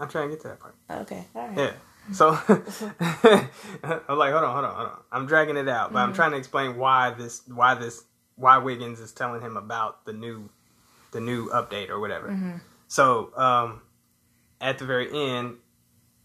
[0.00, 0.74] I'm trying to get to that part.
[1.02, 1.58] okay, all right.
[1.58, 1.72] Yeah.
[2.12, 2.30] So
[2.90, 4.98] I'm like, hold on, hold on, hold on.
[5.12, 6.08] I'm dragging it out, but Mm-hmm.
[6.08, 8.04] I'm trying to explain why this, why this,
[8.36, 10.48] why Wigans is telling him about the new,
[11.12, 12.28] the new update or whatever.
[12.28, 12.56] Mm-hmm.
[12.88, 13.82] So um,
[14.60, 15.56] at the very end,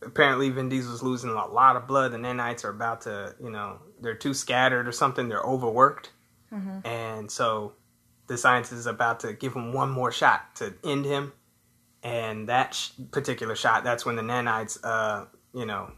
[0.01, 2.13] apparently Vin Diesel's losing a lot of blood.
[2.13, 5.29] The nanites are about to, you know, they're too scattered or something.
[5.29, 6.11] They're overworked,
[6.53, 6.87] Mm-hmm.
[6.87, 7.73] and so
[8.27, 11.33] the scientist is about to give him one more shot to end him.
[12.05, 15.25] And that sh- particular shot, that's when the nanites, uh,
[15.55, 15.91] you know,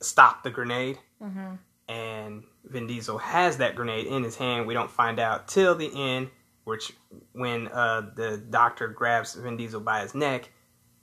[0.00, 0.98] stop the grenade.
[1.22, 1.54] Mm-hmm.
[1.88, 4.66] And Vin Diesel has that grenade in his hand.
[4.66, 6.30] We don't find out till the end,
[6.64, 6.92] which
[7.30, 10.50] when uh, the doctor grabs Vin Diesel by his neck,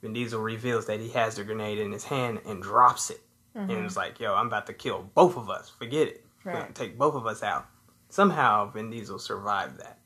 [0.02, 3.20] Vin Diesel reveals that he has the grenade in his hand and drops it.
[3.54, 5.70] And it's like, yo, I'm about to kill both of us.
[5.70, 6.24] Forget it.
[6.44, 6.74] Right.
[6.74, 7.66] take both of us out.
[8.10, 9.98] Somehow Vin Diesel survived that.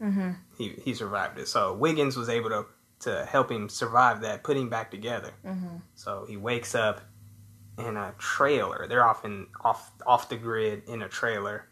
[0.00, 0.30] Mm-hmm.
[0.56, 1.48] He he survived it.
[1.48, 2.66] So Wigans was able to
[3.00, 5.32] to help him survive that, put him back together.
[5.44, 5.76] Mm-hmm.
[5.94, 7.00] So he wakes up
[7.78, 8.86] in a trailer.
[8.88, 11.68] They're often off off the grid in a trailer,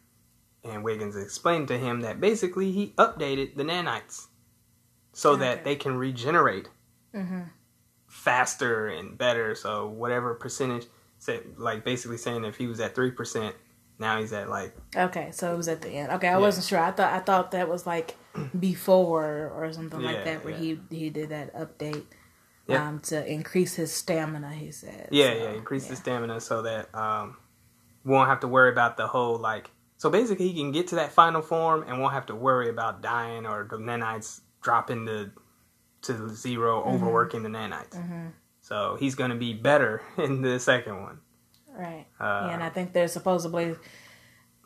[0.63, 4.27] and Wigans explained to him that basically he updated the nanites
[5.15, 5.41] so Okay.
[5.41, 6.69] that they can regenerate
[7.15, 7.43] Mm-hmm.
[8.07, 9.55] faster and better.
[9.55, 10.87] So whatever percentage,
[11.19, 13.55] say, like basically saying if he was at three percent,
[13.99, 16.13] now he's at like Okay, so it was at the end.
[16.13, 16.39] Okay, I Yeah.
[16.39, 16.81] wasn't sure.
[16.81, 18.17] I thought I thought that was like
[18.59, 20.77] before or something Yeah, like that, where yeah.
[20.91, 22.05] he he did that update
[22.67, 22.89] Yeah.
[22.89, 24.53] um, to increase his stamina.
[24.53, 25.09] He said.
[25.11, 26.01] Yeah, So, yeah, increase the yeah.
[26.01, 27.37] stamina so that um,
[28.05, 29.71] we won't have to worry about the whole like.
[29.97, 33.01] So basically, he can get to that final form and won't have to worry about
[33.01, 35.31] dying or the nanites dropping to
[36.03, 36.95] to 0 Mm-hmm.
[36.95, 37.97] overworking the nanites.
[38.61, 41.19] So he's gonna be better in the second one.
[41.77, 42.07] Right.
[42.21, 43.75] Uh, yeah, and I think they're supposedly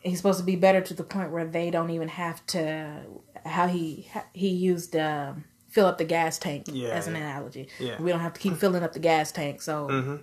[0.01, 3.03] he's supposed to be better to the point where they don't even have to
[3.45, 7.21] how he he used um, fill up the gas tank Yeah, as an yeah.
[7.21, 7.69] analogy.
[7.79, 8.01] Yeah.
[8.03, 9.63] We don't have to keep filling up the gas tank.
[9.63, 10.17] So hmm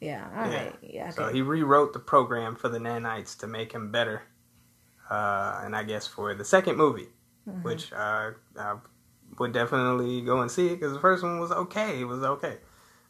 [0.00, 0.64] yeah, all Yeah.
[0.64, 1.10] right, yeah.
[1.10, 4.22] So he rewrote the program for the nanites to make him better.
[5.10, 7.08] Uh, and I guess for the second movie,
[7.48, 7.62] Mm-hmm.
[7.62, 8.76] which uh, I
[9.38, 12.00] would definitely go and see it because the first one was okay.
[12.00, 12.58] It was okay.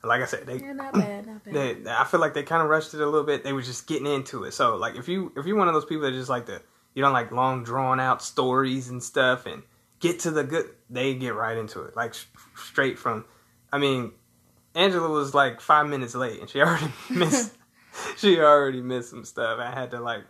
[0.03, 1.55] Like I said, they yeah, not bad, not bad.
[1.85, 3.45] they, I feel like they kind of rushed it a little bit.
[3.45, 4.53] They were just getting into it.
[4.53, 6.63] So like if you if you're one of those people that just like the
[6.95, 9.63] you don't like long drawn out stories and stuff and
[10.01, 11.95] get to the good, they get right into it.
[11.95, 12.25] Like sh-
[12.57, 13.27] straight from,
[13.73, 14.13] I mean,
[14.75, 17.53] Angela was like five minutes late and she already missed
[18.17, 19.59] she already missed some stuff.
[19.59, 20.25] I had to like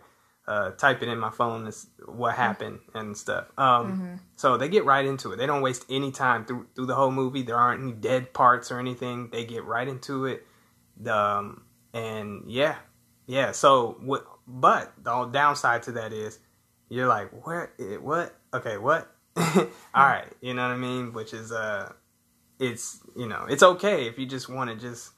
[0.47, 3.45] uh, type it in my phone as what happened and stuff.
[3.57, 5.37] Um, So they get right into it.
[5.37, 7.43] They don't waste any time through through the whole movie.
[7.43, 9.29] There aren't any dead parts or anything.
[9.31, 10.45] They get right into it.
[11.07, 11.63] Um,
[11.93, 12.75] and yeah,
[13.27, 13.51] yeah.
[13.51, 14.25] So what?
[14.47, 16.39] But the downside to that is
[16.89, 17.69] you're like, what?
[18.01, 18.35] What?
[18.53, 19.09] Okay, what?
[19.37, 19.65] All
[19.95, 21.13] right, you know what I mean.
[21.13, 21.93] Which is uh,
[22.59, 25.11] it's you know it's okay if you just want to just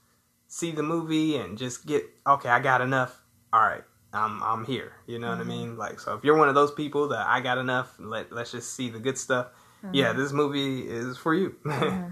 [0.48, 2.50] see the movie and just get okay.
[2.50, 3.20] I got enough.
[3.52, 3.84] All right,
[4.14, 4.94] I'm I'm here.
[5.08, 5.78] You know what I mean?
[5.78, 8.74] Like so, if you're one of those people that I got enough, let let's just
[8.74, 9.48] see the good stuff.
[9.92, 12.12] Yeah, this movie is for you because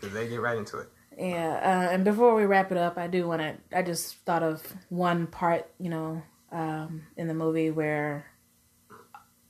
[0.12, 0.88] they get right into it.
[1.16, 3.56] Yeah, uh, and before we wrap it up, I do want to.
[3.76, 8.26] I just thought of one part, you know, um, in the movie where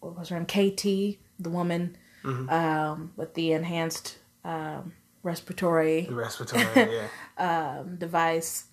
[0.00, 4.92] what was her name, KT, the woman um, with the enhanced um,
[5.22, 7.08] respiratory The respiratory, yeah,
[7.78, 8.66] um, device.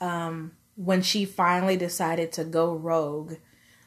[0.00, 3.34] Um, when she finally decided to go rogue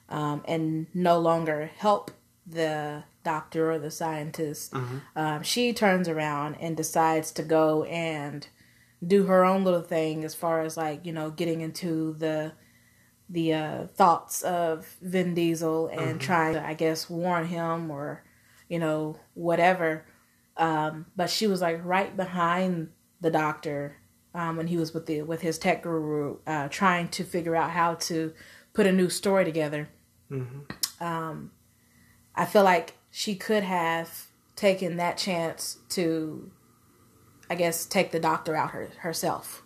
[0.09, 2.11] um, and no longer help
[2.45, 4.73] the doctor or the scientist,
[5.15, 8.47] um, she turns around and decides to go and
[9.05, 12.51] do her own little thing as far as like you know getting into the
[13.29, 18.23] the uh, thoughts of Vin Diesel and trying to I guess warn him or
[18.69, 20.05] you know whatever.
[20.55, 22.89] Um, but she was like right behind
[23.21, 23.97] the doctor
[24.33, 27.71] um, when he was with the with his tech guru, uh, trying to figure out
[27.71, 28.33] how to
[28.73, 29.89] put a new story together.
[30.99, 31.51] Um,
[32.35, 36.51] I feel like she could have taken that chance to,
[37.49, 39.63] I guess, take the doctor out her, herself.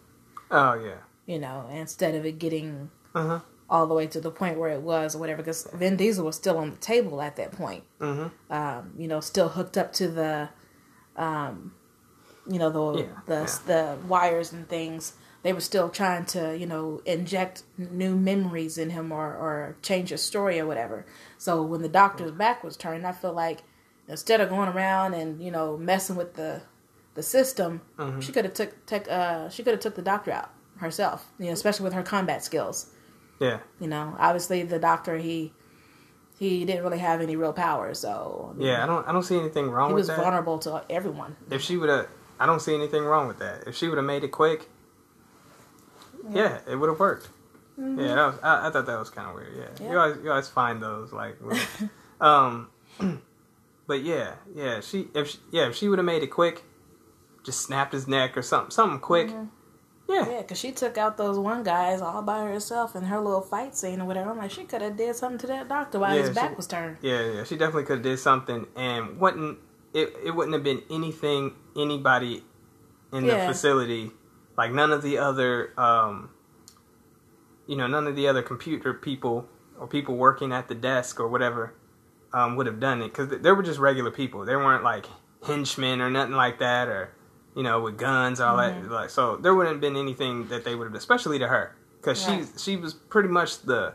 [0.52, 3.40] oh yeah, You know, instead of it getting uh huh,
[3.70, 5.42] all the way to the point where it was or whatever.
[5.42, 7.84] Because Vin Diesel was still on the table at that point.
[8.00, 10.50] hmm Um, you know, still hooked up to the
[11.16, 11.74] um,
[12.48, 13.58] you know the Yeah, the yeah.
[13.66, 15.14] the wires and things.
[15.44, 20.10] They were still trying to you know inject new memories in him or or change
[20.10, 21.06] his story or whatever.
[21.38, 23.64] So when the doctor's back was turned, I feel like
[24.08, 26.62] instead of going around and you know messing with the
[27.16, 28.20] the system, Mm-hmm.
[28.22, 31.26] she could have took took uh she could have took the doctor out herself.
[31.40, 32.92] You know, especially with her combat skills.
[33.40, 33.60] Yeah.
[33.80, 35.54] You know, obviously the doctor he
[36.38, 39.70] he didn't really have any real power, so Yeah, I don't I don't see anything
[39.72, 40.18] wrong he was that.
[40.18, 41.36] vulnerable to everyone.
[41.50, 42.08] If she would have
[42.42, 43.64] I don't see anything wrong with that.
[43.68, 44.68] If she would have made it quick,
[46.32, 47.30] yeah, it would have worked.
[47.78, 49.54] Yeah, that was, I, I thought that was kind of weird.
[49.58, 49.84] Yeah, Mm-hmm.
[49.86, 49.92] Yeah.
[49.92, 51.36] you always you always find those like,
[52.22, 52.70] um,
[53.88, 56.64] but yeah, yeah, she if she, yeah if she would have made it quick,
[57.44, 59.28] just snapped his neck or something something quick.
[59.30, 59.46] Mm-hmm.
[60.10, 63.42] Yeah, Yeah, because she took out those one guys all by herself in her little
[63.42, 64.32] fight scene or whatever.
[64.32, 66.58] I'm like, she could have did something to that doctor while Yeah, his she- back
[66.58, 66.98] was turned.
[67.02, 69.58] Yeah, yeah, she definitely could have did something, and wouldn't
[69.94, 70.14] it?
[70.26, 72.44] It wouldn't have been anything anybody
[73.14, 74.12] in the facility,
[74.58, 76.30] like none of the other, um,
[77.68, 79.48] you know, none of the other computer people
[79.80, 81.74] or people working at the desk or whatever,
[82.34, 84.46] um, would have done it because they were just regular people.
[84.46, 85.06] They weren't like
[85.46, 87.12] henchmen or nothing like that, or
[87.56, 88.84] you know, with guns, all Mm-hmm.
[88.88, 88.92] that.
[88.94, 92.26] Like, so there wouldn't have been anything that they would have, especially to her, because
[92.28, 92.48] Right.
[92.56, 93.94] she she was pretty much the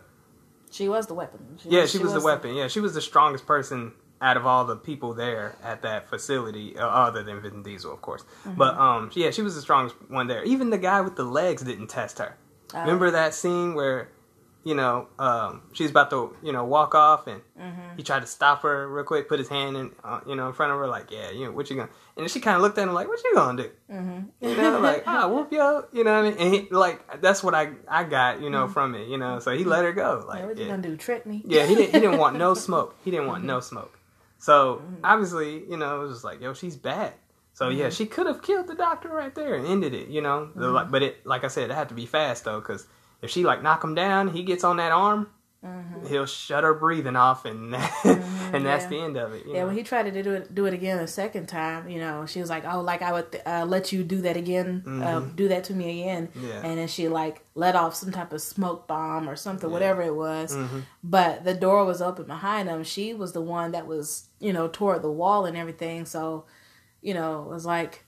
[0.70, 1.40] She was the weapon.
[1.64, 2.54] yeah, she, was, the weapon.
[2.54, 6.76] Yeah, she was the strongest person out of all the people there at that facility,
[6.78, 8.22] uh, other than Vin Diesel, of course.
[8.44, 8.54] Mm-hmm.
[8.56, 10.42] But um, yeah, she was the strongest one there.
[10.44, 12.36] Even the guy with the legs didn't test her.
[12.74, 12.80] Oh.
[12.80, 14.08] Remember that scene where,
[14.64, 17.96] you know, um, she's about to, you know, walk off, and Mm-hmm.
[17.96, 20.52] he tried to stop her real quick, put his hand in, uh, you know, in
[20.52, 21.88] front of her, like, yeah, you know, what you gonna?
[22.16, 23.70] And then she kind of looked at him like, what you gonna do?
[23.90, 24.20] Mm-hmm.
[24.46, 26.38] You know, like, ah, whoop yo, you know what I mean?
[26.38, 29.38] And he, like, that's what I I got, you know, from it, you know.
[29.38, 30.40] So he let her go, like, Mm-hmm.
[30.40, 30.70] Yeah, what you yeah.
[30.70, 30.96] gonna do?
[30.96, 31.42] Trick me?
[31.46, 31.94] Yeah, he didn't.
[31.94, 32.94] He didn't want no smoke.
[33.04, 33.46] He didn't want Mm-hmm.
[33.46, 33.98] no smoke.
[34.46, 37.14] So obviously, you know, it was just like, yo, she's bad.
[37.52, 37.78] So Mm-hmm.
[37.80, 40.06] yeah, she could have killed the doctor right there and ended it.
[40.08, 42.60] You know, The- like, but it, like I said, it had to be fast though,
[42.60, 42.86] because
[43.22, 45.28] if she like knock him down, he gets on that arm,
[46.08, 48.88] he'll shut her breathing off, and and that's yeah.
[48.88, 49.44] the end of it.
[49.46, 49.66] you Yeah, know?
[49.68, 52.40] when he tried to do it, do it again the second time, you know, she
[52.40, 55.64] was like, "Oh, like I would uh, let you do that again, uh, do that
[55.64, 56.46] to me again," Mm-hmm.
[56.48, 56.60] Yeah.
[56.64, 60.14] and then she like let off some type of smoke bomb or something, whatever it
[60.14, 60.54] was.
[60.56, 60.80] Mm-hmm.
[61.04, 62.82] But the door was open behind him.
[62.84, 66.06] She was the one that was, you know, toward the wall and everything.
[66.06, 66.44] So,
[67.02, 68.04] you know, it was like.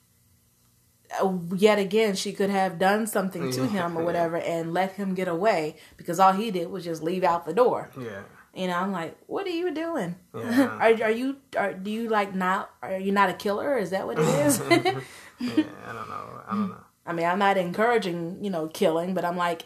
[1.56, 5.28] Yet again, she could have done something to him or whatever and let him get
[5.28, 7.90] away because all he did was just leave out the door.
[7.98, 8.22] yeah,
[8.54, 10.16] You know, I'm like, what are you doing?
[10.36, 10.66] Yeah.
[10.80, 13.78] are are you are do you like not are you not a killer?
[13.78, 14.60] Is that what it is?
[14.70, 15.64] yeah.
[15.86, 16.42] I don't know.
[16.46, 16.84] I don't know.
[17.06, 19.64] I mean, I'm not encouraging you know killing, but I'm like,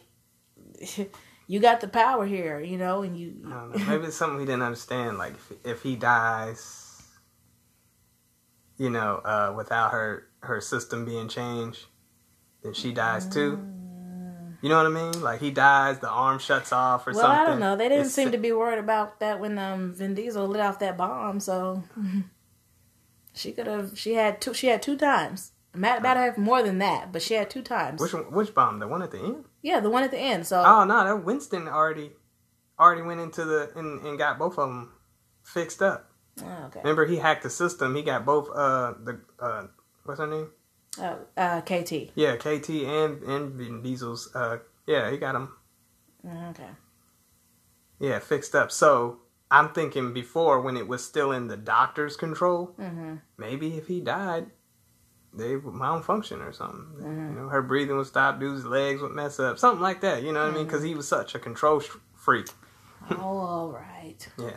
[1.49, 3.35] you got the power here, you know, and you.
[3.47, 3.85] I don't know.
[3.87, 5.19] Maybe it's something we didn't understand.
[5.19, 7.03] Like if, if he dies,
[8.79, 11.87] you know, uh, without her her system being changed,
[12.63, 13.59] then she dies too.
[14.61, 15.23] You know what I mean?
[15.23, 17.31] Like he dies, the arm shuts off or Well, something.
[17.37, 17.75] Well, I don't know.
[17.77, 20.79] They didn't It's- seem to be worried about that when um Vin Diesel lit off
[20.79, 21.41] that bomb.
[21.41, 21.83] So
[23.35, 23.99] she could have.
[23.99, 24.55] She had two.
[24.55, 25.53] She had two times.
[25.75, 28.01] Matt about have more than that, but she had two times.
[28.01, 28.79] Which one, which bomb?
[28.79, 29.45] The one at the end?
[29.63, 30.47] yeah, the one at the end.
[30.47, 32.13] So Oh no, that Winston already
[32.79, 34.93] already went into the and, and got both of them
[35.43, 36.11] fixed up.
[36.43, 36.81] Oh, okay.
[36.81, 37.95] Remember, he hacked the system.
[37.97, 39.67] He got both uh the uh
[40.05, 40.51] what's her name?
[41.01, 42.11] Oh, uh, KT.
[42.15, 46.69] Yeah, KT and and Vin Diesel's uh yeah he got Mm, Okay.
[47.99, 48.71] yeah fixed up.
[48.71, 49.19] So
[49.51, 53.17] I'm thinking before when it was still in the doctor's control, Mm-hmm.
[53.39, 54.47] maybe if he died,
[55.35, 56.87] they would malfunction or something.
[56.99, 57.35] Mm-hmm.
[57.35, 60.23] You know, her breathing would stop, dude's legs would mess up, something like that.
[60.23, 60.59] You know what I mean?
[60.61, 60.69] Mm-hmm.
[60.69, 62.49] Because he was such a control sh- freak.
[63.11, 64.29] Oh, all right.
[64.39, 64.57] Yeah,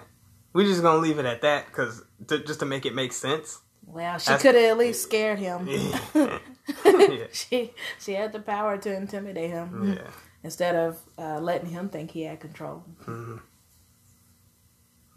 [0.54, 3.62] we're just gonna leave it at that because just to make it make sense.
[3.88, 5.68] Well, she could have at least scared him.
[5.68, 6.40] yeah,
[6.86, 7.28] yeah.
[7.32, 10.12] she she had the power to intimidate him yeah.
[10.44, 12.84] instead of uh, letting him think he had control.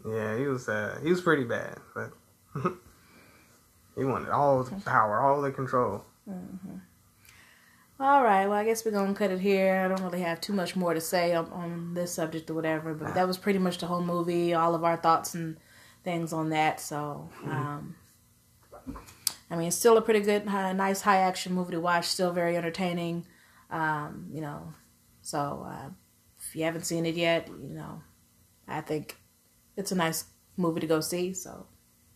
[0.05, 2.11] Yeah, he was uh, he was pretty bad, but
[3.95, 6.05] he wanted all the power, all the control.
[8.01, 9.81] All right, well, I guess we're gonna cut it here.
[9.83, 12.93] I don't really have too much more to say on, on this subject or whatever,
[12.93, 15.57] but that was pretty much the whole movie, all of our thoughts and
[16.05, 16.79] things on that.
[16.79, 17.95] So, um,
[19.51, 22.05] I mean, it's still a pretty good, uh, nice, high action movie to watch.
[22.05, 23.25] Still very entertaining.
[23.71, 24.73] Um, you know,
[25.21, 25.89] so uh,
[26.39, 28.01] if you haven't seen it yet, you know,
[28.67, 29.17] I think
[29.75, 30.25] it's a nice
[30.57, 31.33] movie to go see.
[31.33, 31.65] So,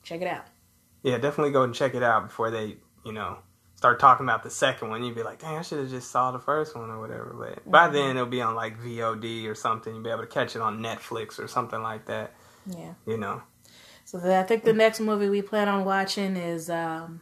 [0.04, 0.46] check it out.
[1.02, 3.40] Yeah, definitely go and check it out before they, you know,
[3.76, 5.04] start talking about the second one.
[5.04, 7.36] You'd be like, dang, I should have just saw the first one or whatever.
[7.38, 9.94] But by then it'll be on like VOD or something.
[9.94, 12.34] You'll be able to catch it on Netflix or something like that.
[12.66, 12.94] Yeah.
[13.06, 13.44] You know.
[14.14, 17.22] So the, I think the next movie we plan on watching is um,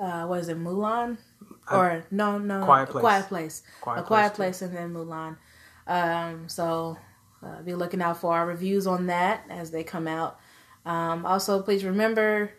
[0.00, 1.16] uh, was it Mulan?
[1.70, 3.00] Or no, no, Quiet Place.
[3.00, 3.62] Quiet Place.
[3.80, 5.36] Quiet a Quiet Place, Place, and then Mulan.
[5.86, 6.98] Um, so
[7.40, 10.40] uh, be looking out for our reviews on that as they come out.
[10.84, 12.50] Um, also, please remember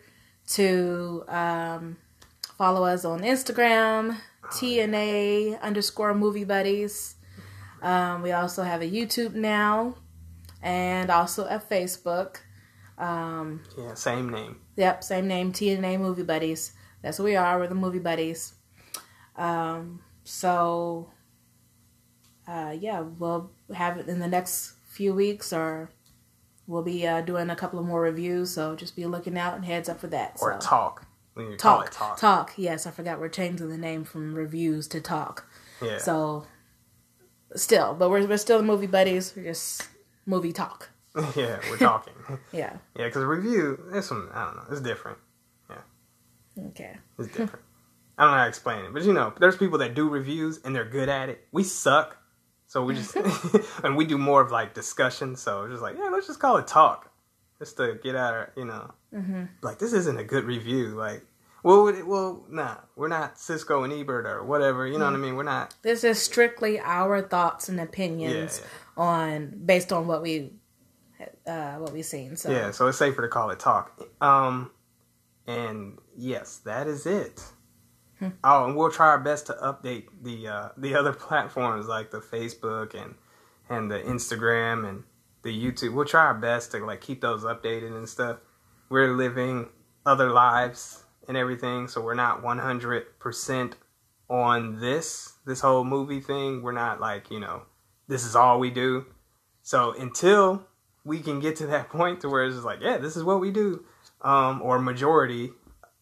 [0.52, 1.98] to um,
[2.56, 7.16] follow us on Instagram, TNA underscore Movie Buddies.
[7.82, 9.96] Um, we also have a YouTube now,
[10.62, 12.38] and also a Facebook.
[12.98, 14.60] Um, Yeah, same name.
[14.76, 16.72] Yep, same name, TNA Movie Buddies.
[17.02, 17.58] That's what we are.
[17.58, 18.54] We're the Movie Buddies.
[19.36, 21.10] Um, so,
[22.46, 25.90] uh, yeah, we'll have it in the next few weeks, or
[26.66, 28.50] we'll be uh, doing a couple of more reviews.
[28.50, 30.36] So just be looking out and heads up for that.
[30.40, 30.68] Or so.
[30.68, 31.06] talk.
[31.36, 32.18] We call it talk, talk.
[32.18, 32.52] talk.
[32.56, 35.48] Yes, I forgot we're changing the name from reviews to talk.
[35.80, 35.98] Yeah.
[35.98, 36.46] So,
[37.54, 39.34] still, but we're we're still the Movie Buddies.
[39.36, 39.86] We're just
[40.26, 40.88] movie talk.
[41.36, 42.12] yeah, we're talking.
[42.52, 42.76] Yeah.
[42.96, 45.18] yeah, because review, there's some, I don't know, it's different.
[45.70, 46.66] Yeah.
[46.68, 46.96] Okay.
[47.18, 47.64] It's different.
[48.18, 50.60] I don't know how to explain it, but you know, there's people that do reviews
[50.64, 51.46] and they're good at it.
[51.52, 52.16] We suck,
[52.66, 53.16] so we just
[53.84, 55.36] and we do more of like discussion.
[55.36, 57.10] So it's just like, yeah, let's just call it talk,
[57.60, 59.44] just to get out of you know, Mm-hmm.
[59.62, 60.88] like this isn't a good review.
[60.88, 61.24] Like,
[61.62, 64.86] well, would it, well, nah, we're not Siskel and Ebert or whatever.
[64.86, 65.34] You know what I mean?
[65.36, 65.74] We're not.
[65.82, 69.02] This is strictly our thoughts and Yeah, opinions yeah.
[69.02, 70.52] on based on what we
[71.48, 72.36] uh what we've seen.
[72.36, 74.00] So Yeah, so it's safer to call it talk.
[74.20, 74.70] Um,
[75.46, 77.42] and yes, that is it.
[78.42, 82.20] Oh, and we'll try our best to update the uh, the other platforms like the
[82.20, 83.14] Facebook and
[83.68, 85.04] and the Instagram and
[85.42, 85.94] the YouTube.
[85.94, 88.38] We'll try our best to like keep those updated and stuff.
[88.88, 89.68] We're living
[90.04, 93.76] other lives and everything, so we're not one hundred percent
[94.28, 96.62] on this this whole movie thing.
[96.62, 97.62] We're not like you know
[98.08, 99.06] this is all we do.
[99.62, 100.66] So until
[101.08, 103.40] we can get to that point to where it's just like, yeah, this is what
[103.40, 103.84] we do,
[104.22, 105.50] um, or majority,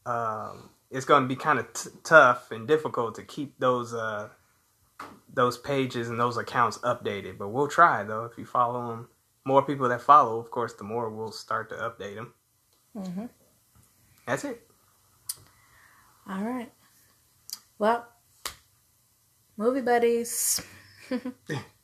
[0.04, 4.28] um, it's going to be kind of t- tough and difficult to keep those uh,
[5.32, 7.38] those pages and those accounts updated.
[7.38, 8.24] But we'll try though.
[8.24, 9.08] If you follow them,
[9.44, 12.34] more people that follow, of course, the more we'll start to update them.
[12.96, 13.26] hmm
[14.26, 14.66] That's it.
[16.28, 16.72] all right.
[17.78, 18.06] Well,
[19.56, 20.60] movie buddies.